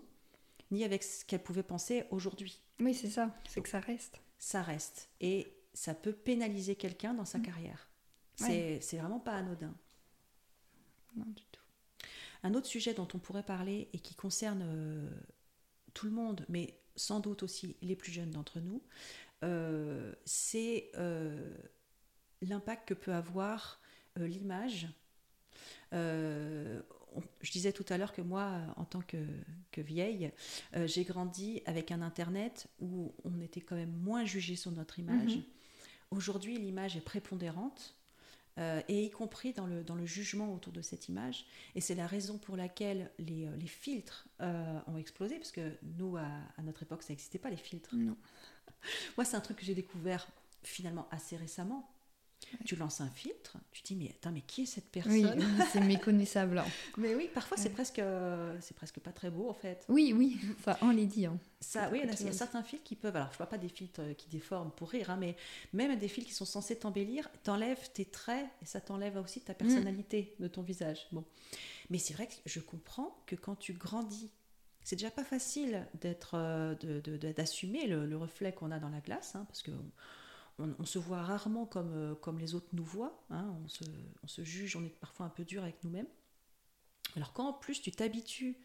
ni 0.72 0.82
avec 0.82 1.04
ce 1.04 1.24
qu'elle 1.24 1.42
pouvait 1.42 1.62
penser 1.62 2.04
aujourd'hui. 2.10 2.60
Oui, 2.80 2.94
c'est 2.94 3.10
ça, 3.10 3.32
c'est 3.46 3.60
que 3.60 3.68
ça 3.68 3.78
reste. 3.78 4.20
Ça 4.38 4.62
reste. 4.62 5.10
Et 5.20 5.54
ça 5.74 5.94
peut 5.94 6.12
pénaliser 6.12 6.74
quelqu'un 6.74 7.14
dans 7.14 7.24
sa 7.24 7.38
mm. 7.38 7.42
carrière. 7.42 7.88
C'est 8.34 8.80
vraiment 8.96 9.20
pas 9.20 9.34
anodin. 9.34 9.74
Non, 11.16 11.26
du 11.26 11.44
tout. 11.50 11.60
Un 12.42 12.54
autre 12.54 12.66
sujet 12.66 12.94
dont 12.94 13.08
on 13.14 13.18
pourrait 13.18 13.44
parler 13.44 13.88
et 13.92 13.98
qui 13.98 14.14
concerne 14.14 14.62
euh, 14.64 15.10
tout 15.94 16.06
le 16.06 16.12
monde, 16.12 16.44
mais 16.48 16.78
sans 16.96 17.20
doute 17.20 17.42
aussi 17.42 17.76
les 17.82 17.96
plus 17.96 18.12
jeunes 18.12 18.30
d'entre 18.30 18.60
nous, 18.60 18.82
c'est 20.24 20.90
l'impact 22.42 22.88
que 22.88 22.94
peut 22.94 23.12
avoir 23.12 23.80
euh, 24.18 24.26
l'image. 24.26 24.88
Euh, 25.92 26.82
je 27.40 27.50
disais 27.50 27.72
tout 27.72 27.84
à 27.88 27.98
l'heure 27.98 28.12
que 28.12 28.22
moi, 28.22 28.60
en 28.76 28.84
tant 28.84 29.02
que, 29.02 29.18
vieille, 29.76 30.32
euh, 30.76 30.86
j'ai 30.86 31.04
grandi 31.04 31.62
avec 31.66 31.90
un 31.90 32.02
Internet 32.02 32.68
où 32.78 33.14
on 33.24 33.40
était 33.40 33.60
quand 33.60 33.76
même 33.76 33.94
moins 33.98 34.24
jugé 34.24 34.56
sur 34.56 34.70
notre 34.70 34.98
image. 34.98 35.36
Mhm. 35.36 35.42
Aujourd'hui, 36.10 36.56
l'image 36.56 36.96
est 36.96 37.02
prépondérante. 37.02 37.96
Et 38.58 39.04
y 39.04 39.10
compris 39.10 39.52
dans 39.52 39.66
le, 39.66 39.82
dans 39.82 39.94
le 39.94 40.06
jugement 40.06 40.54
autour 40.54 40.72
de 40.72 40.82
cette 40.82 41.08
image. 41.08 41.46
Et 41.74 41.80
c'est 41.80 41.94
la 41.94 42.06
raison 42.06 42.38
pour 42.38 42.56
laquelle 42.56 43.10
les, 43.18 43.48
les 43.56 43.66
filtres 43.66 44.26
ont 44.40 44.96
explosé, 44.96 45.36
parce 45.36 45.52
que 45.52 45.72
nous, 45.98 46.16
à, 46.16 46.26
à 46.56 46.62
notre 46.62 46.82
époque, 46.82 47.02
ça 47.02 47.10
n'existait 47.10 47.38
pas, 47.38 47.50
les 47.50 47.56
filtres. 47.56 47.94
Non. 47.94 48.16
Moi, 49.16 49.24
c'est 49.24 49.36
un 49.36 49.40
truc 49.40 49.58
que 49.58 49.64
j'ai 49.64 49.74
découvert 49.74 50.26
finalement 50.62 51.08
assez 51.10 51.36
récemment. 51.36 51.91
Tu 52.64 52.76
lances 52.76 53.00
un 53.00 53.10
filtre, 53.10 53.56
tu 53.70 53.82
dis 53.82 53.96
mais 53.96 54.10
attends 54.10 54.32
mais 54.32 54.42
qui 54.42 54.62
est 54.62 54.66
cette 54.66 54.90
personne 54.90 55.12
Oui, 55.12 55.44
c'est 55.72 55.80
méconnaissable. 55.80 56.58
Hein. 56.58 56.66
mais 56.96 57.14
oui, 57.14 57.28
parfois 57.32 57.56
c'est 57.56 57.70
presque 57.70 58.02
c'est 58.60 58.76
presque 58.76 59.00
pas 59.00 59.12
très 59.12 59.30
beau 59.30 59.48
en 59.48 59.54
fait. 59.54 59.84
Oui, 59.88 60.12
oui, 60.16 60.38
enfin 60.58 60.76
on 60.82 60.90
les 60.90 61.06
dit. 61.06 61.26
Hein. 61.26 61.38
Ça, 61.60 61.88
oui, 61.92 62.00
il 62.02 62.08
y, 62.08 62.28
a, 62.28 62.32
certains 62.32 62.62
filtres 62.62 62.84
qui 62.84 62.96
peuvent. 62.96 63.14
Alors 63.14 63.30
je 63.32 63.36
vois 63.36 63.46
pas 63.46 63.58
des 63.58 63.68
filtres 63.68 64.02
qui 64.16 64.28
déforment 64.28 64.72
pour 64.72 64.90
rire, 64.90 65.10
hein, 65.10 65.16
mais 65.16 65.36
même 65.72 65.96
des 65.96 66.08
filtres 66.08 66.28
qui 66.28 66.34
sont 66.34 66.44
censés 66.44 66.76
t'embellir, 66.76 67.28
t'enlèvent 67.44 67.90
tes 67.92 68.04
traits 68.04 68.46
et 68.62 68.66
ça 68.66 68.80
t'enlève 68.80 69.16
aussi 69.16 69.40
ta 69.40 69.54
personnalité 69.54 70.34
de 70.40 70.48
ton 70.48 70.62
visage. 70.62 71.06
Bon, 71.12 71.24
mais 71.90 71.98
c'est 71.98 72.14
vrai 72.14 72.26
que 72.26 72.34
je 72.46 72.60
comprends 72.60 73.16
que 73.26 73.36
quand 73.36 73.56
tu 73.56 73.72
grandis 73.74 74.30
c'est 74.84 74.96
déjà 74.96 75.10
pas 75.10 75.24
facile 75.24 75.86
d'être, 76.00 76.34
euh, 76.34 76.74
d'assumer 77.36 77.86
le, 77.86 78.06
le 78.06 78.16
reflet 78.16 78.52
qu'on 78.52 78.70
a 78.70 78.78
dans 78.78 78.88
la 78.88 79.00
glace, 79.00 79.34
hein, 79.34 79.44
parce 79.46 79.62
que 79.62 79.70
on, 80.62 80.74
on 80.78 80.84
se 80.84 80.98
voit 80.98 81.22
rarement 81.22 81.66
comme, 81.66 81.92
euh, 81.94 82.14
comme 82.14 82.38
les 82.38 82.54
autres 82.54 82.68
nous 82.72 82.84
voient. 82.84 83.22
hein, 83.30 83.54
on, 83.64 83.68
se, 83.68 83.84
on 84.22 84.26
se 84.28 84.42
juge, 84.44 84.76
on 84.76 84.84
est 84.84 84.88
parfois 85.00 85.26
un 85.26 85.30
peu 85.30 85.44
dur 85.44 85.62
avec 85.62 85.82
nous-mêmes. 85.84 86.06
Alors 87.16 87.32
quand 87.32 87.48
en 87.48 87.52
plus 87.52 87.80
tu 87.82 87.90
t'habitues 87.92 88.56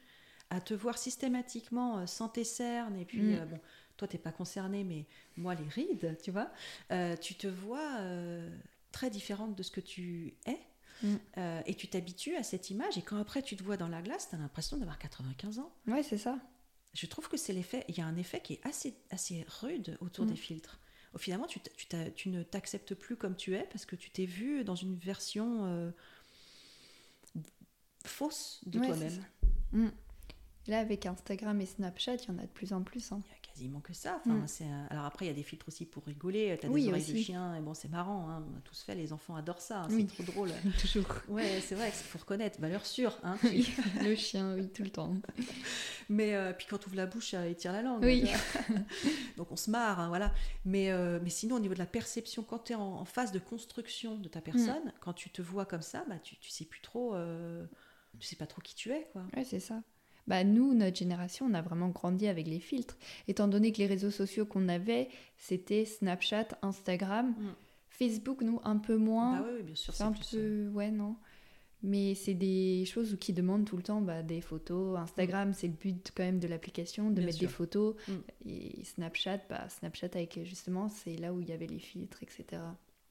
à 0.49 0.62
te 0.62 0.73
voir 0.73 0.97
systématiquement 0.97 1.99
euh, 1.99 2.05
sans 2.05 2.29
tes 2.29 2.43
cernes, 2.45 2.95
et 2.95 3.05
puis, 3.05 3.21
Mm. 3.21 3.33
euh, 3.36 3.45
bon, 3.45 3.60
toi 3.97 4.07
t'es 4.07 4.17
pas 4.17 4.31
concerné, 4.31 4.83
mais 4.86 5.05
moi 5.36 5.55
les 5.55 5.67
rides, 5.67 6.17
tu 6.23 6.31
vois, 6.31 6.49
euh, 6.91 7.17
tu 7.17 7.36
te 7.36 7.47
vois 7.47 7.97
euh, 7.99 8.49
très 8.93 9.10
différente 9.10 9.55
de 9.55 9.63
ce 9.63 9.71
que 9.71 9.81
tu 9.81 10.36
es. 10.45 10.60
Mm. 11.03 11.15
Euh, 11.38 11.62
et 11.65 11.75
tu 11.75 11.88
t'habitues 11.89 12.36
à 12.38 12.43
cette 12.43 12.69
image, 12.69 12.97
et 12.97 13.01
quand 13.01 13.17
après 13.17 13.41
tu 13.43 13.55
te 13.57 13.63
vois 13.63 13.75
dans 13.77 13.89
la 13.89 14.01
glace, 14.01 14.29
tu 14.29 14.36
as 14.36 14.39
l'impression 14.39 14.77
d'avoir 14.77 14.97
95 14.97 15.60
ans. 15.60 15.71
Ouais, 15.88 16.01
c'est 16.03 16.17
ça. 16.17 16.39
Je 16.93 17.05
trouve 17.05 17.27
que 17.29 17.38
c'est 17.38 17.53
l'effet, 17.53 17.83
il 17.89 17.97
y 17.97 18.01
a 18.01 18.05
un 18.07 18.15
effet 18.15 18.39
qui 18.41 18.53
est 18.53 18.65
assez, 18.65 18.95
assez 19.12 19.45
rude 19.62 19.97
autour 19.99 20.25
Mm. 20.25 20.29
des 20.29 20.36
filtres. 20.38 20.79
Finalement, 21.17 21.47
tu, 21.47 21.60
tu, 22.15 22.30
ne 22.30 22.43
t'acceptes 22.43 22.93
plus 22.95 23.15
comme 23.15 23.36
tu 23.36 23.56
es 23.56 23.63
parce 23.71 23.86
que 23.86 23.95
tu 23.95 24.10
t'es 24.10 24.25
vu 24.25 24.63
dans 24.63 24.75
une 24.75 24.95
version 24.95 25.65
euh, 25.65 25.91
fausse 28.06 28.62
de 28.65 28.80
Ouais, 28.80 28.88
toi-même. 28.88 29.25
Mm. 29.71 29.88
Là, 30.67 30.80
avec 30.80 31.06
Instagram 31.06 31.60
et 31.62 31.65
Snapchat, 31.65 32.15
il 32.15 32.27
y 32.27 32.32
en 32.32 32.38
a 32.39 32.43
de 32.43 32.47
plus 32.47 32.73
en 32.73 32.82
plus. 32.82 33.12
hein. 33.12 33.21
Il 33.57 33.61
quasiment 33.63 33.79
que 33.81 33.93
ça. 33.93 34.19
Enfin, 34.23 34.35
Mm. 34.35 34.47
c'est 34.47 34.65
Alors 34.91 35.05
après, 35.05 35.25
il 35.25 35.29
y 35.29 35.31
a 35.31 35.33
des 35.33 35.41
filtres 35.43 35.67
aussi 35.67 35.85
pour 35.85 36.05
rigoler. 36.05 36.57
Tu 36.61 36.67
as 36.67 36.69
Oui, 36.69 36.83
des 36.83 36.89
oreilles 36.89 37.11
de 37.11 37.17
chien, 37.17 37.55
et 37.55 37.59
bon, 37.61 37.73
c'est 37.73 37.87
marrant. 37.89 38.29
hein, 38.29 38.45
On 38.53 38.57
a 38.57 38.61
tous 38.61 38.83
fait, 38.83 38.93
les 38.95 39.11
enfants 39.13 39.35
adorent 39.35 39.61
ça. 39.61 39.81
hein, 39.81 39.87
Oui. 39.89 40.07
C'est 40.09 40.23
trop 40.23 40.31
drôle. 40.31 40.51
Toujours. 40.79 41.05
Ouais, 41.27 41.59
c'est 41.65 41.73
vrai 41.75 41.87
qu'il 41.91 42.05
faut 42.05 42.19
reconnaître, 42.19 42.59
valeur 42.61 42.85
sûre. 42.85 43.17
Hein, 43.23 43.37
Oui, 43.43 43.67
le 44.03 44.15
chien, 44.15 44.53
oui, 44.55 44.69
tout 44.69 44.83
le 44.83 44.89
temps. 44.91 45.13
Mais 46.09 46.35
euh, 46.35 46.53
puis 46.53 46.67
quand 46.69 46.77
tu 46.77 46.87
ouvres 46.87 46.95
la 46.95 47.05
bouche, 47.05 47.33
euh, 47.33 47.49
il 47.49 47.55
tire 47.55 47.73
la 47.73 47.81
langue. 47.81 48.03
Oui. 48.03 48.21
vois. 48.69 48.75
Donc 49.37 49.51
on 49.51 49.55
se 49.57 49.69
marre, 49.71 49.99
hein, 49.99 50.07
voilà. 50.09 50.33
Mais, 50.63 50.91
euh, 50.91 51.19
mais 51.21 51.29
sinon, 51.29 51.55
au 51.55 51.59
niveau 51.59 51.73
de 51.73 51.79
la 51.79 51.85
perception, 51.85 52.43
quand 52.43 52.59
tu 52.59 52.73
es 52.73 52.75
en, 52.75 52.81
en 52.81 53.05
phase 53.05 53.31
de 53.31 53.39
construction 53.39 54.17
de 54.17 54.29
ta 54.29 54.39
personne, 54.41 54.93
quand 55.01 55.13
tu 55.13 55.29
te 55.29 55.41
vois 55.41 55.65
comme 55.65 55.81
ça, 55.81 56.05
bah, 56.07 56.17
tu, 56.19 56.37
tu 56.37 56.49
sais 56.49 56.65
plus 56.65 56.81
trop, 56.81 57.13
euh, 57.15 57.65
tu 58.19 58.27
sais 58.27 58.35
pas 58.37 58.47
trop 58.47 58.61
qui 58.61 58.75
tu 58.75 58.91
es, 58.91 59.07
quoi. 59.11 59.23
Ouais, 59.35 59.43
c'est 59.43 59.59
ça. 59.59 59.81
Bah, 60.27 60.43
nous, 60.43 60.73
notre 60.73 60.97
génération, 60.97 61.45
on 61.49 61.53
a 61.53 61.61
vraiment 61.61 61.89
grandi 61.89 62.27
avec 62.27 62.47
les 62.47 62.59
filtres. 62.59 62.97
Étant 63.27 63.47
donné 63.47 63.71
que 63.71 63.77
les 63.77 63.85
réseaux 63.87 64.11
sociaux 64.11 64.45
qu'on 64.45 64.67
avait, 64.67 65.09
c'était 65.37 65.85
Snapchat, 65.85 66.47
Instagram, 66.61 67.29
Mm. 67.37 67.53
Facebook, 67.89 68.41
nous, 68.41 68.59
un 68.63 68.77
peu 68.77 68.95
moins. 68.97 69.39
Bah 69.39 69.45
oui, 69.47 69.53
oui, 69.57 69.63
bien 69.63 69.75
sûr, 69.75 69.93
c'est 69.93 70.03
un 70.03 70.11
plus. 70.11 70.35
euh, 70.35 70.69
peu. 70.69 70.75
Ouais, 70.77 70.91
non. 70.91 71.15
Mais 71.83 72.15
c'est 72.15 72.33
des 72.33 72.85
choses 72.85 73.17
qui 73.19 73.33
demandent 73.33 73.65
tout 73.65 73.77
le 73.77 73.83
temps 73.83 74.01
bah, 74.01 74.21
des 74.23 74.41
photos. 74.41 74.97
Instagram, 74.99 75.53
c'est 75.53 75.67
le 75.67 75.73
but 75.73 76.11
quand 76.15 76.23
même 76.23 76.39
de 76.39 76.47
l'application, 76.47 77.09
de 77.09 77.15
Bien 77.15 77.25
mettre 77.25 77.37
sûr. 77.37 77.47
des 77.47 77.53
photos. 77.53 77.95
Mm. 78.07 78.13
Et 78.47 78.83
Snapchat, 78.83 79.39
bah, 79.49 79.69
Snapchat 79.69 80.07
avec 80.13 80.39
justement, 80.43 80.89
c'est 80.89 81.15
là 81.17 81.33
où 81.33 81.39
il 81.39 81.49
y 81.49 81.51
avait 81.53 81.67
les 81.67 81.79
filtres, 81.79 82.21
etc. 82.23 82.61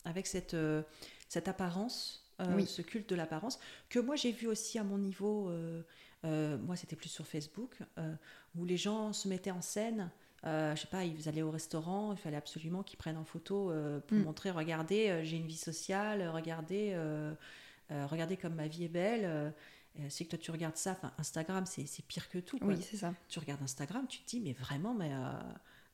avec 0.04 0.26
cette, 0.26 0.54
euh, 0.54 0.82
cette 1.28 1.48
apparence, 1.48 2.24
euh, 2.40 2.54
Oui. 2.56 2.66
ce 2.66 2.82
culte 2.82 3.08
de 3.08 3.14
l'apparence, 3.16 3.58
que 3.88 3.98
moi 3.98 4.14
j'ai 4.16 4.30
vu 4.32 4.46
aussi 4.46 4.78
à 4.78 4.84
mon 4.84 4.98
niveau, 4.98 5.48
euh, 5.48 5.82
euh, 6.26 6.58
moi 6.58 6.76
c'était 6.76 6.96
plus 6.96 7.08
sur 7.08 7.26
Facebook, 7.26 7.78
euh, 7.98 8.12
où 8.56 8.64
les 8.66 8.76
gens 8.76 9.12
se 9.14 9.28
mettaient 9.28 9.50
en 9.52 9.62
scène. 9.62 10.10
Euh, 10.44 10.76
je 10.76 10.82
sais 10.82 10.86
pas, 10.88 11.04
ils 11.04 11.28
allaient 11.28 11.42
au 11.42 11.50
restaurant, 11.50 12.12
il 12.12 12.18
fallait 12.18 12.36
absolument 12.36 12.82
qu'ils 12.82 12.98
prennent 12.98 13.16
en 13.16 13.24
photo 13.24 13.70
euh, 13.70 14.00
pour 14.00 14.18
Mm. 14.18 14.22
montrer, 14.22 14.50
regardez, 14.50 15.20
j'ai 15.24 15.36
une 15.38 15.46
vie 15.46 15.56
sociale, 15.56 16.28
regardez, 16.28 16.94
regardez 17.90 18.36
comme 18.36 18.54
ma 18.54 18.68
vie 18.68 18.84
est 18.84 18.88
belle. 18.88 19.52
c'est 20.10 20.24
que 20.26 20.30
toi 20.30 20.38
tu 20.38 20.50
regardes 20.50 20.76
ça, 20.76 20.90
enfin 20.92 21.10
Instagram 21.18 21.64
c'est 21.66 21.86
pire 22.06 22.28
que 22.28 22.38
tout. 22.38 22.58
quoi. 22.58 22.68
Oui, 22.68 22.76
c'est 22.82 22.98
ça. 22.98 23.14
Tu 23.28 23.38
regardes 23.38 23.62
Instagram, 23.62 24.06
tu 24.08 24.18
te 24.20 24.28
dis 24.28 24.40
mais 24.40 24.52
vraiment, 24.52 24.92
mais 24.94 25.10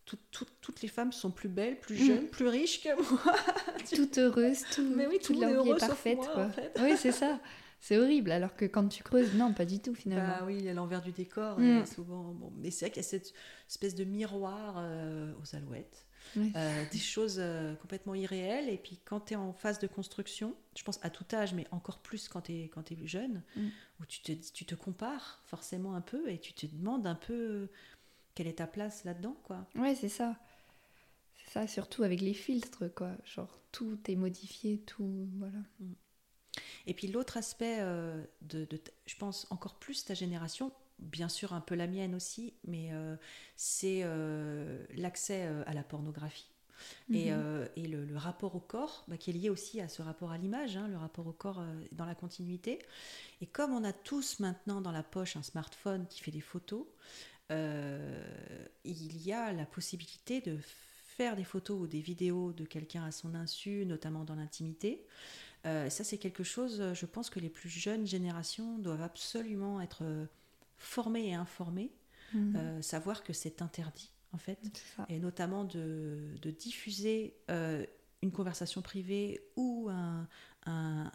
tout- 0.05 0.18
tout- 0.33 0.47
toutes 0.61 0.83
les 0.83 0.88
femmes 0.88 1.12
sont 1.12 1.31
plus 1.31 1.49
belles, 1.49 1.79
plus 1.79 1.95
Mm. 2.03 2.07
jeunes, 2.07 2.27
plus 2.27 2.49
riches 2.49 2.83
que 2.83 2.88
moi. 3.01 3.35
Toute 3.95 4.18
heureuse, 4.18 4.64
tout, 4.75 4.92
Mais 4.97 5.07
oui, 5.07 5.18
tout 5.23 5.33
est 5.42 5.79
parfaite. 5.79 6.16
moi, 6.16 6.27
quoi. 6.35 6.45
en 6.47 6.51
fait. 6.51 6.77
Oui, 6.81 6.95
c'est 6.97 7.12
ça. 7.12 7.38
C'est 7.85 7.99
horrible. 7.99 8.31
Alors 8.31 8.55
que 8.55 8.64
quand 8.64 8.87
tu 8.88 9.03
creuses, 9.03 9.35
non, 9.35 9.53
pas 9.53 9.64
du 9.64 9.81
tout 9.81 9.92
finalement. 9.95 10.38
Bah 10.38 10.45
oui, 10.47 10.55
il 10.57 10.64
y 10.64 10.68
a 10.68 10.73
l'envers 10.73 11.03
du 11.03 11.11
décor, 11.11 11.59
Mm. 11.59 11.85
souvent. 11.85 12.33
Bon, 12.33 12.53
mais 12.57 12.71
c'est 12.71 12.85
vrai 12.87 12.90
qu'il 12.92 13.03
y 13.03 13.05
a 13.05 13.09
cette 13.09 13.35
espèce 13.68 13.97
de 13.97 14.05
miroir 14.05 14.77
euh, 14.79 15.33
aux 15.42 15.57
alouettes, 15.57 16.07
Oui. 16.37 16.53
euh, 16.55 16.85
des 16.92 16.99
choses 16.99 17.38
euh, 17.40 17.75
complètement 17.75 18.14
irréelles. 18.14 18.68
Et 18.68 18.79
puis 18.79 19.01
quand 19.05 19.18
tu 19.27 19.33
es 19.33 19.37
en 19.37 19.53
phase 19.53 19.81
de 19.81 19.88
construction, 19.88 20.55
je 20.77 20.85
pense 20.85 21.01
à 21.03 21.11
tout 21.11 21.25
âge, 21.35 21.55
mais 21.55 21.66
encore 21.73 21.99
plus 21.99 22.29
quand 22.29 22.42
tu 22.42 22.53
es, 22.53 22.68
quand 22.68 22.92
es 22.92 22.97
jeune, 23.05 23.42
Mm. 23.57 23.68
où 24.01 24.07
tu 24.07 24.21
te, 24.23 24.31
tu 24.53 24.64
te 24.64 24.77
compares 24.77 25.42
forcément 25.47 25.97
un 25.97 26.01
peu 26.03 26.31
et 26.31 26.38
tu 26.38 26.53
te 26.53 26.66
demandes 26.66 27.05
un 27.09 27.16
peu 27.16 27.68
quelle 28.37 28.47
est 28.47 28.59
ta 28.59 28.68
place 28.68 29.03
là-dedans, 29.03 29.37
quoi. 29.42 29.66
Ouais, 29.75 29.97
c'est 29.97 30.09
ça. 30.09 30.37
C'est 31.35 31.51
ça, 31.51 31.66
surtout 31.66 32.05
avec 32.05 32.21
les 32.21 32.33
filtres, 32.35 32.95
quoi. 32.95 33.11
Genre, 33.25 33.59
tout 33.73 33.99
est 34.09 34.14
modifié, 34.14 34.79
tout. 34.87 35.29
Voilà. 35.38 35.59
Et 36.86 36.94
puis 36.94 37.08
l'autre 37.08 37.36
aspect 37.36 37.78
euh, 37.80 38.22
de, 38.42 38.66
je 39.06 39.16
pense 39.16 39.46
encore 39.50 39.74
plus 39.76 40.04
ta 40.04 40.14
génération, 40.14 40.72
bien 40.98 41.28
sûr 41.28 41.52
un 41.52 41.60
peu 41.60 41.74
la 41.74 41.86
mienne 41.86 42.14
aussi, 42.14 42.54
mais 42.66 42.90
euh, 42.92 43.16
c'est 43.56 44.00
euh, 44.04 44.84
l'accès 44.94 45.48
à 45.66 45.72
la 45.74 45.82
pornographie. 45.82 46.48
Et, 47.12 47.30
Mhm. 47.30 47.68
et 47.76 47.86
le, 47.86 48.04
le 48.04 48.16
rapport 48.16 48.56
au 48.56 48.60
corps, 48.60 49.04
bah, 49.06 49.16
qui 49.16 49.30
est 49.30 49.34
lié 49.34 49.50
aussi 49.50 49.80
à 49.80 49.88
ce 49.88 50.02
rapport 50.02 50.32
à 50.32 50.38
l'image, 50.38 50.76
hein, 50.76 50.88
le 50.88 50.96
rapport 50.96 51.26
au 51.26 51.32
corps 51.32 51.62
dans 51.92 52.06
la 52.06 52.14
continuité. 52.16 52.80
Et 53.40 53.46
comme 53.46 53.72
on 53.72 53.84
a 53.84 53.92
tous 53.92 54.40
maintenant 54.40 54.80
dans 54.80 54.92
la 54.92 55.02
poche 55.04 55.36
un 55.36 55.42
smartphone 55.42 56.06
qui 56.08 56.20
fait 56.22 56.32
des 56.32 56.40
photos, 56.40 56.84
il 57.50 59.22
y 59.26 59.32
a 59.32 59.52
la 59.52 59.66
possibilité 59.66 60.40
de 60.40 60.58
faire 60.62 61.36
des 61.36 61.44
photos 61.44 61.80
ou 61.82 61.86
des 61.86 62.00
vidéos 62.00 62.52
de 62.52 62.64
quelqu'un 62.64 63.04
à 63.04 63.12
son 63.12 63.34
insu, 63.34 63.84
notamment 63.86 64.24
dans 64.24 64.34
l'intimité. 64.34 65.04
Euh, 65.66 65.88
ça, 65.90 66.03
c'est 66.05 66.18
quelque 66.18 66.42
chose, 66.42 66.81
euh, 66.81 66.94
je 66.94 67.07
pense 67.07 67.31
que 67.31 67.38
les 67.40 67.48
plus 67.51 67.68
jeunes 67.68 68.07
générations 68.07 68.79
doivent 68.79 69.03
absolument 69.03 69.81
être 69.81 70.03
euh, 70.03 70.27
formées 70.79 71.29
et 71.29 71.35
informées, 71.35 71.92
Mhm. 72.35 72.57
euh, 72.57 72.83
savoir 72.83 73.22
que 73.22 73.33
c'est 73.33 73.61
interdit, 73.62 74.11
en 74.33 74.38
fait 74.38 74.59
et 75.11 75.18
notamment 75.18 75.64
de, 75.64 76.35
de 76.40 76.51
diffuser 76.51 77.37
euh, 77.51 77.85
une 78.22 78.33
conversation 78.33 78.81
privée 78.83 79.40
ou 79.57 79.88
un- 79.90 80.27
un- 80.66 81.11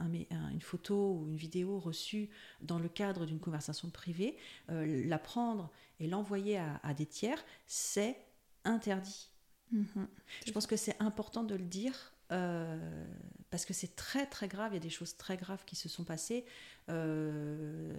un- 0.00 0.50
une 0.50 0.60
photo 0.60 1.14
ou 1.20 1.28
une 1.28 1.36
vidéo 1.36 1.78
reçue 1.78 2.28
dans 2.60 2.78
le 2.78 2.88
cadre 2.88 3.26
d'une 3.26 3.38
conversation 3.40 3.90
privée, 3.90 4.36
la 4.68 5.18
prendre 5.18 5.70
et 6.00 6.06
l'envoyer 6.08 6.58
à, 6.58 6.80
à 6.82 6.94
des 6.94 7.06
tiers, 7.06 7.42
c'est 7.66 8.16
interdit. 8.64 9.30
Mhm. 9.70 10.08
Je 10.46 10.52
pense 10.52 10.66
que 10.66 10.76
c'est 10.76 11.00
important 11.00 11.44
de 11.44 11.54
le 11.54 11.64
dire 11.64 12.12
euh, 12.30 13.04
parce 13.50 13.64
que 13.64 13.72
c'est 13.72 13.96
très 13.96 14.26
très 14.26 14.48
grave. 14.48 14.72
Il 14.72 14.74
y 14.74 14.78
a 14.78 14.80
des 14.82 14.90
choses 14.90 15.16
très 15.16 15.36
graves 15.36 15.64
qui 15.64 15.76
se 15.76 15.88
sont 15.88 16.04
passées. 16.04 16.44
Euh, 16.90 17.92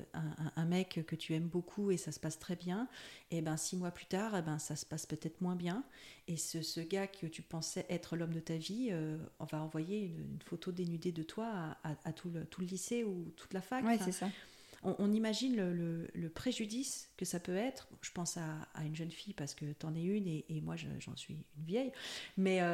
un, 0.56 0.66
mec 0.66 1.04
que 1.06 1.16
tu 1.16 1.34
aimes 1.34 1.48
beaucoup 1.48 1.92
et 1.92 1.98
ça 1.98 2.12
se 2.12 2.20
passe 2.20 2.40
très 2.40 2.56
bien, 2.56 2.88
et 3.30 3.42
ben 3.42 3.56
six 3.58 3.76
mois 3.76 3.92
plus 3.92 4.06
tard, 4.08 4.36
eh 4.36 4.42
ben 4.42 4.58
ça 4.58 4.76
se 4.76 4.86
passe 4.86 5.06
peut-être 5.06 5.42
moins 5.42 5.56
bien. 5.56 5.84
Et 6.28 6.38
ce, 6.38 6.62
ce 6.62 6.80
gars 6.80 7.06
que 7.08 7.28
tu 7.28 7.42
pensais 7.44 7.86
être 7.90 8.16
l'homme 8.16 8.34
de 8.34 8.40
ta 8.40 8.56
vie, 8.58 8.90
euh, 8.92 9.18
on 9.40 9.46
va 9.46 9.62
envoyer 9.62 10.00
une, 10.06 10.34
une 10.34 10.42
photo 10.44 10.72
dénudée 10.72 11.12
de 11.12 11.24
toi 11.24 11.48
à, 11.84 11.92
à- 11.92 11.96
à 12.06 12.14
tout, 12.14 12.30
le, 12.30 12.46
tout 12.46 12.62
le 12.62 12.68
lycée 12.68 13.04
ou 13.04 13.32
toute 13.36 13.54
la 13.54 13.62
fac. 13.62 13.84
Ouais, 13.86 14.00
c'est 14.04 14.12
ça. 14.12 14.30
On, 14.84 14.96
on 15.00 15.12
imagine 15.12 15.56
le, 15.56 15.74
le- 15.74 16.08
le 16.14 16.30
préjudice 16.30 17.12
que 17.18 17.26
ça 17.26 17.40
peut 17.40 17.56
être. 17.56 17.88
Je 18.02 18.12
pense 18.12 18.38
à, 18.38 18.44
à 18.74 18.86
une 18.86 18.96
jeune 18.96 19.12
fille 19.12 19.34
parce 19.34 19.54
que 19.54 19.74
t'en 19.74 19.94
es 19.96 20.04
une 20.04 20.28
et, 20.28 20.46
et 20.50 20.62
moi 20.62 20.76
je- 20.76 20.88
j'en 21.00 21.16
suis 21.16 21.34
une 21.58 21.64
vieille. 21.66 21.92
Mais 22.38 22.60
euh, 22.62 22.66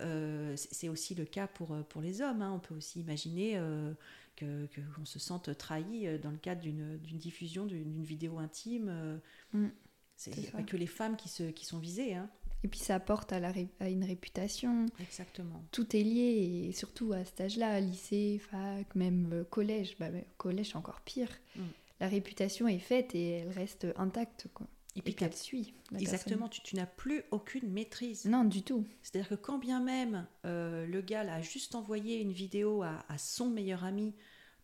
euh, 0.00 0.56
c'est 0.56 0.88
aussi 0.88 1.14
le 1.14 1.24
cas 1.24 1.46
pour, 1.46 1.72
euh, 1.72 1.82
pour 1.82 2.00
les 2.02 2.20
hommes. 2.22 2.42
hein. 2.42 2.52
On 2.52 2.60
peut 2.60 2.74
aussi 2.74 3.00
imaginer 3.00 3.56
euh, 3.58 3.92
que 4.36 4.66
qu'on 4.96 5.04
se 5.04 5.18
sente 5.18 5.56
trahi 5.58 6.18
dans 6.20 6.30
le 6.30 6.38
cadre 6.38 6.62
d'une 6.62 6.98
diffusion 7.18 7.66
d'une 7.66 8.02
vidéo 8.04 8.38
intime. 8.38 8.88
euh. 8.88 9.18
Mm. 9.52 9.68
C'est 10.16 10.30
C'est 10.32 10.36
il 10.36 10.40
n'y 10.42 10.48
a 10.48 10.50
ça. 10.52 10.58
pas 10.58 10.62
que 10.64 10.76
les 10.76 10.86
femmes 10.86 11.16
qui, 11.16 11.28
se, 11.28 11.44
qui 11.50 11.64
sont 11.66 11.78
visées. 11.78 12.14
hein. 12.14 12.30
Et 12.64 12.68
puis 12.68 12.78
ça 12.78 12.94
apporte 12.94 13.32
à, 13.32 13.40
la 13.40 13.50
ré- 13.50 13.68
à 13.80 13.88
une 13.88 14.04
réputation. 14.04 14.86
Exactement. 15.00 15.64
Tout 15.72 15.96
est 15.96 16.02
lié, 16.02 16.66
et 16.68 16.72
surtout 16.72 17.12
à 17.12 17.24
cet 17.24 17.40
âge-là, 17.40 17.80
lycée, 17.80 18.38
fac, 18.50 18.94
même 18.94 19.30
euh, 19.32 19.44
collège. 19.44 19.96
Bah, 19.98 20.10
mais 20.10 20.26
collège, 20.36 20.76
encore 20.76 21.00
pire. 21.00 21.30
Mm. 21.56 21.60
La 22.00 22.08
réputation 22.08 22.68
est 22.68 22.78
faite 22.78 23.14
et 23.14 23.30
elle 23.30 23.50
reste 23.50 23.86
intacte, 23.96 24.46
quoi. 24.54 24.66
Et 24.94 25.00
puis 25.00 25.14
qu'elle 25.14 25.34
suit. 25.34 25.72
Exactement, 25.98 26.48
tu, 26.48 26.60
tu 26.60 26.76
n'as 26.76 26.84
plus 26.84 27.22
aucune 27.30 27.70
maîtrise. 27.70 28.26
Non, 28.26 28.44
du 28.44 28.62
tout. 28.62 28.84
C'est-à-dire 29.02 29.30
que 29.30 29.34
quand 29.36 29.56
bien 29.58 29.80
même 29.80 30.26
euh, 30.44 30.86
le 30.86 31.00
gars 31.00 31.20
a 31.20 31.40
juste 31.40 31.74
envoyé 31.74 32.20
une 32.20 32.32
vidéo 32.32 32.82
à, 32.82 33.02
à 33.08 33.16
son 33.16 33.48
meilleur 33.48 33.84
ami 33.84 34.14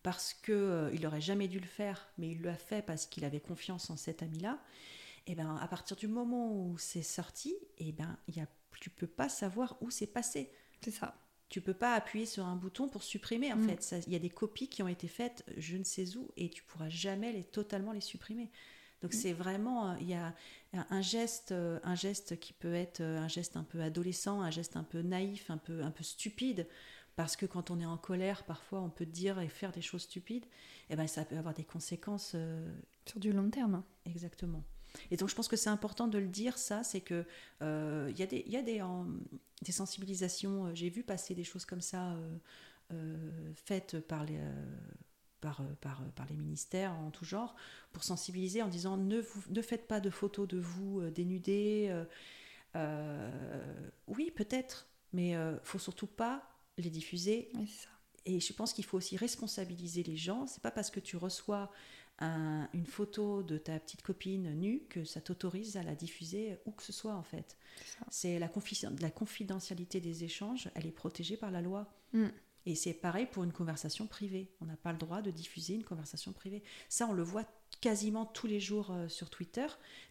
parce 0.02 0.34
que 0.34 0.52
euh, 0.52 0.90
il 0.92 1.06
aurait 1.06 1.22
jamais 1.22 1.48
dû 1.48 1.58
le 1.58 1.66
faire, 1.66 2.08
mais 2.18 2.32
il 2.32 2.42
l'a 2.42 2.56
fait 2.56 2.82
parce 2.82 3.06
qu'il 3.06 3.24
avait 3.24 3.40
confiance 3.40 3.88
en 3.88 3.96
cet 3.96 4.22
ami-là, 4.22 4.58
et 5.28 5.36
ben 5.36 5.56
à 5.62 5.68
partir 5.68 5.96
du 5.96 6.08
moment 6.08 6.50
où 6.52 6.76
c'est 6.78 7.02
sorti, 7.02 7.54
et 7.78 7.92
ben 7.92 8.18
il 8.26 8.36
y 8.36 8.40
a, 8.40 8.46
tu 8.80 8.90
peux 8.90 9.06
pas 9.06 9.28
savoir 9.28 9.76
où 9.80 9.90
c'est 9.90 10.06
passé. 10.08 10.50
C'est 10.82 10.90
ça. 10.90 11.14
Tu 11.48 11.60
peux 11.60 11.74
pas 11.74 11.94
appuyer 11.94 12.26
sur 12.26 12.44
un 12.44 12.56
bouton 12.56 12.88
pour 12.88 13.02
supprimer. 13.02 13.52
En 13.52 13.56
Mm. 13.56 13.68
fait, 13.68 14.04
il 14.06 14.12
y 14.12 14.16
a 14.16 14.18
des 14.18 14.28
copies 14.30 14.68
qui 14.68 14.82
ont 14.82 14.88
été 14.88 15.06
faites, 15.08 15.44
je 15.56 15.76
ne 15.76 15.84
sais 15.84 16.16
où, 16.16 16.30
et 16.36 16.50
tu 16.50 16.62
pourras 16.64 16.88
jamais 16.88 17.32
les 17.32 17.44
totalement 17.44 17.92
les 17.92 18.00
supprimer. 18.02 18.50
Donc 19.02 19.12
Mm. 19.12 19.16
c'est 19.16 19.32
vraiment, 19.32 19.90
euh, 19.92 19.94
il 20.00 20.08
y 20.08 20.14
a 20.14 20.34
un 20.72 21.00
geste, 21.02 21.52
euh, 21.52 21.78
un 21.84 21.94
geste 21.94 22.38
qui 22.40 22.52
peut 22.52 22.74
être 22.74 23.00
euh, 23.00 23.18
un 23.18 23.28
geste 23.28 23.56
un 23.56 23.64
peu 23.64 23.80
adolescent, 23.82 24.40
un 24.42 24.50
geste 24.50 24.76
un 24.76 24.82
peu 24.82 25.00
naïf, 25.02 25.50
un 25.50 25.56
peu, 25.58 25.82
un 25.82 25.90
peu 25.90 26.04
stupide, 26.04 26.66
parce 27.16 27.34
que 27.36 27.46
quand 27.46 27.70
on 27.70 27.80
est 27.80 27.86
en 27.86 27.96
colère, 27.96 28.44
parfois 28.44 28.80
on 28.80 28.90
peut 28.90 29.06
dire 29.06 29.40
et 29.40 29.48
faire 29.48 29.72
des 29.72 29.82
choses 29.82 30.02
stupides, 30.02 30.46
et 30.90 30.96
ben 30.96 31.06
ça 31.06 31.24
peut 31.24 31.36
avoir 31.38 31.54
des 31.54 31.64
conséquences 31.64 32.32
euh, 32.34 32.70
Sur 33.06 33.20
du 33.20 33.32
long 33.32 33.50
terme. 33.50 33.82
Exactement. 34.04 34.64
Et 35.10 35.16
donc 35.16 35.28
je 35.28 35.34
pense 35.34 35.48
que 35.48 35.56
c'est 35.56 35.70
important 35.70 36.08
de 36.08 36.18
le 36.18 36.28
dire, 36.28 36.58
ça, 36.58 36.82
c'est 36.84 37.00
que 37.00 37.24
euh, 37.62 38.08
il 38.10 38.18
y 38.18 38.22
a 38.22 38.26
des, 38.26 38.44
y 38.46 38.56
a 38.56 38.62
des, 38.62 38.80
euh, 38.80 39.04
des 39.62 39.72
sensibilisations, 39.72 40.66
euh, 40.66 40.74
j'ai 40.74 40.90
vu 40.90 41.02
passer 41.02 41.34
des 41.34 41.44
choses 41.44 41.64
comme 41.64 41.80
ça 41.80 42.14
euh, 42.92 43.52
faites 43.54 44.00
par 44.00 44.24
les, 44.24 44.38
par, 45.40 45.62
par, 45.80 46.02
par 46.16 46.26
les 46.26 46.36
ministères 46.36 46.92
en 46.92 47.10
tout 47.10 47.24
genre, 47.24 47.54
pour 47.92 48.02
sensibiliser 48.04 48.62
en 48.62 48.68
disant 48.68 48.96
ne, 48.96 49.20
vous, 49.20 49.42
ne 49.50 49.62
faites 49.62 49.86
pas 49.86 50.00
de 50.00 50.10
photos 50.10 50.48
de 50.48 50.58
vous 50.58 51.00
euh, 52.76 53.94
oui, 54.06 54.30
peut-être, 54.30 54.88
mais 55.12 55.36
euh, 55.36 55.56
faut 55.62 55.78
surtout 55.78 56.06
pas 56.06 56.42
les 56.76 56.90
diffuser 56.90 57.50
Oui, 57.54 57.66
c'est 57.66 57.84
ça. 57.84 57.90
et 58.26 58.40
je 58.40 58.52
pense 58.52 58.72
qu'il 58.72 58.84
faut 58.84 58.96
aussi 58.98 59.16
responsabiliser 59.16 60.02
les 60.02 60.16
gens. 60.16 60.46
C'est 60.46 60.62
pas 60.62 60.70
parce 60.70 60.90
que 60.90 61.00
tu 61.00 61.16
reçois 61.16 61.70
un- 62.20 62.68
une 62.72 62.86
photo 62.86 63.42
de 63.42 63.58
ta 63.58 63.78
petite 63.78 64.02
copine 64.02 64.52
nue 64.58 64.82
que 64.88 65.04
ça 65.04 65.20
t'autorise 65.20 65.76
à 65.76 65.82
la 65.82 65.94
diffuser 65.94 66.56
où 66.66 66.72
que 66.72 66.82
ce 66.82 66.92
soit 66.92 67.14
en 67.14 67.22
fait. 67.22 67.56
C'est 68.10 68.38
la, 68.38 68.48
confi- 68.48 69.00
la 69.00 69.10
confidentialité 69.10 70.00
des 70.00 70.24
échanges, 70.24 70.68
elle 70.74 70.86
est 70.86 70.90
protégée 70.92 71.36
par 71.36 71.50
la 71.50 71.60
loi. 71.60 71.92
Mm. 72.12 72.26
Et 72.66 72.74
c'est 72.74 72.92
pareil 72.92 73.26
pour 73.26 73.44
une 73.44 73.52
conversation 73.52 74.06
privée. 74.06 74.50
On 74.60 74.66
n'a 74.66 74.76
pas 74.76 74.92
le 74.92 74.98
droit 74.98 75.22
de 75.22 75.30
diffuser 75.30 75.74
une 75.74 75.84
conversation 75.84 76.32
privée. 76.32 76.62
Ça, 76.88 77.06
on 77.06 77.12
le 77.12 77.22
voit 77.22 77.44
quasiment 77.80 78.26
tous 78.26 78.46
les 78.46 78.60
jours 78.60 78.90
euh, 78.90 79.08
sur 79.08 79.30
Twitter. 79.30 79.66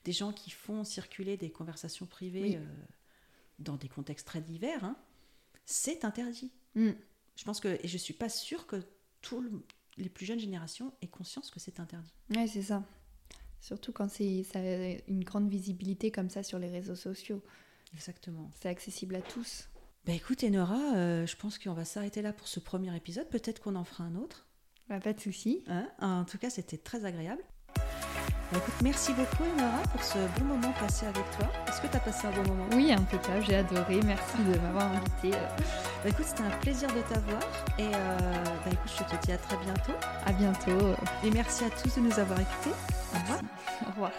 Des 0.06 0.12
gens 0.14 0.32
qui 0.34 0.50
font 0.50 0.84
circuler 0.84 1.38
des 1.38 1.52
conversations 1.52 2.06
privées 2.08 2.42
Oui. 2.42 2.56
euh, 2.56 2.66
dans 3.60 3.76
des 3.76 3.90
contextes 3.90 4.26
très 4.26 4.42
divers. 4.42 4.84
hein. 4.84 4.96
C'est 5.66 6.06
interdit. 6.06 6.52
Mm. 6.76 6.92
Je 7.36 7.44
pense 7.44 7.60
que, 7.60 7.68
et 7.84 7.88
je 7.88 7.98
suis 7.98 8.14
pas 8.14 8.30
sûre 8.30 8.66
que 8.66 8.82
tous 9.22 9.42
le- 9.42 9.62
les 9.98 10.10
plus 10.10 10.26
jeunes 10.26 10.40
générations 10.40 10.94
aient 11.02 11.08
conscience 11.08 11.50
que 11.50 11.60
c'est 11.60 11.80
interdit. 11.80 12.14
Ouais, 12.36 12.48
c'est 12.48 12.62
ça. 12.62 12.84
Surtout 13.60 13.92
quand 13.92 14.10
c'est 14.10 14.44
ça 14.44 14.60
a 14.60 14.96
une 15.08 15.24
grande 15.24 15.50
visibilité 15.50 16.12
comme 16.12 16.30
ça 16.30 16.44
sur 16.44 16.60
les 16.60 16.70
réseaux 16.70 16.96
sociaux. 16.96 17.44
Exactement. 17.94 18.52
C'est 18.60 18.70
accessible 18.70 19.16
à 19.16 19.22
tous. 19.22 19.70
Bah 20.06 20.14
écoute, 20.14 20.44
Enora, 20.44 20.96
euh, 20.96 21.26
je 21.26 21.36
pense 21.36 21.58
qu'on 21.60 21.74
va 21.74 21.84
s'arrêter 21.84 22.22
là 22.22 22.32
pour 22.32 22.48
ce 22.48 22.60
premier 22.60 22.96
épisode. 22.96 23.28
Peut-être 23.30 23.62
qu'on 23.62 23.76
en 23.76 23.84
fera 23.84 24.04
un 24.06 24.16
autre. 24.16 24.48
Bah, 24.88 25.00
pas 25.00 25.14
de 25.14 25.20
souci. 25.20 25.64
hein? 25.68 25.90
en 26.00 26.24
tout 26.24 26.38
cas, 26.38 26.50
c'était 26.50 26.78
très 26.78 27.04
agréable. 27.04 27.44
Bah 28.52 28.60
écoute, 28.60 28.76
merci 28.82 29.12
beaucoup, 29.14 29.44
Enora, 29.58 29.84
pour 29.92 30.02
ce 30.02 30.18
bon 30.40 30.46
moment 30.46 30.72
passé 30.80 31.06
avec 31.06 31.30
toi. 31.38 31.48
Est-ce 31.68 31.82
que 31.82 31.88
tu 31.88 31.98
as 31.98 32.00
passé 32.00 32.28
un 32.28 32.32
bon 32.32 32.48
moment? 32.50 32.70
Oui, 32.74 32.94
impeccable, 32.94 33.44
j'ai 33.46 33.56
adoré. 33.56 34.00
Merci 34.06 34.38
de 34.38 34.58
m'avoir 34.60 34.86
invité. 34.86 35.32
Bah 35.32 36.10
écoute, 36.10 36.26
c'était 36.26 36.44
un 36.44 36.58
plaisir 36.62 36.88
de 36.88 37.02
t'avoir. 37.02 37.42
Et 37.78 37.88
euh, 37.94 38.44
bah 38.44 38.72
écoute, 38.72 38.92
je 38.98 39.04
te 39.04 39.26
dis 39.26 39.34
à 39.34 39.38
très 39.38 39.58
bientôt. 39.58 39.94
À 40.26 40.32
bientôt. 40.32 40.96
Et 41.26 41.32
merci 41.32 41.66
à 41.66 41.70
tous 41.70 41.94
de 41.96 42.02
nous 42.08 42.20
avoir 42.20 42.40
écoutés. 42.40 42.72
Au 43.14 43.20
revoir. 43.20 43.40
Au 43.86 43.90
revoir. 43.92 44.12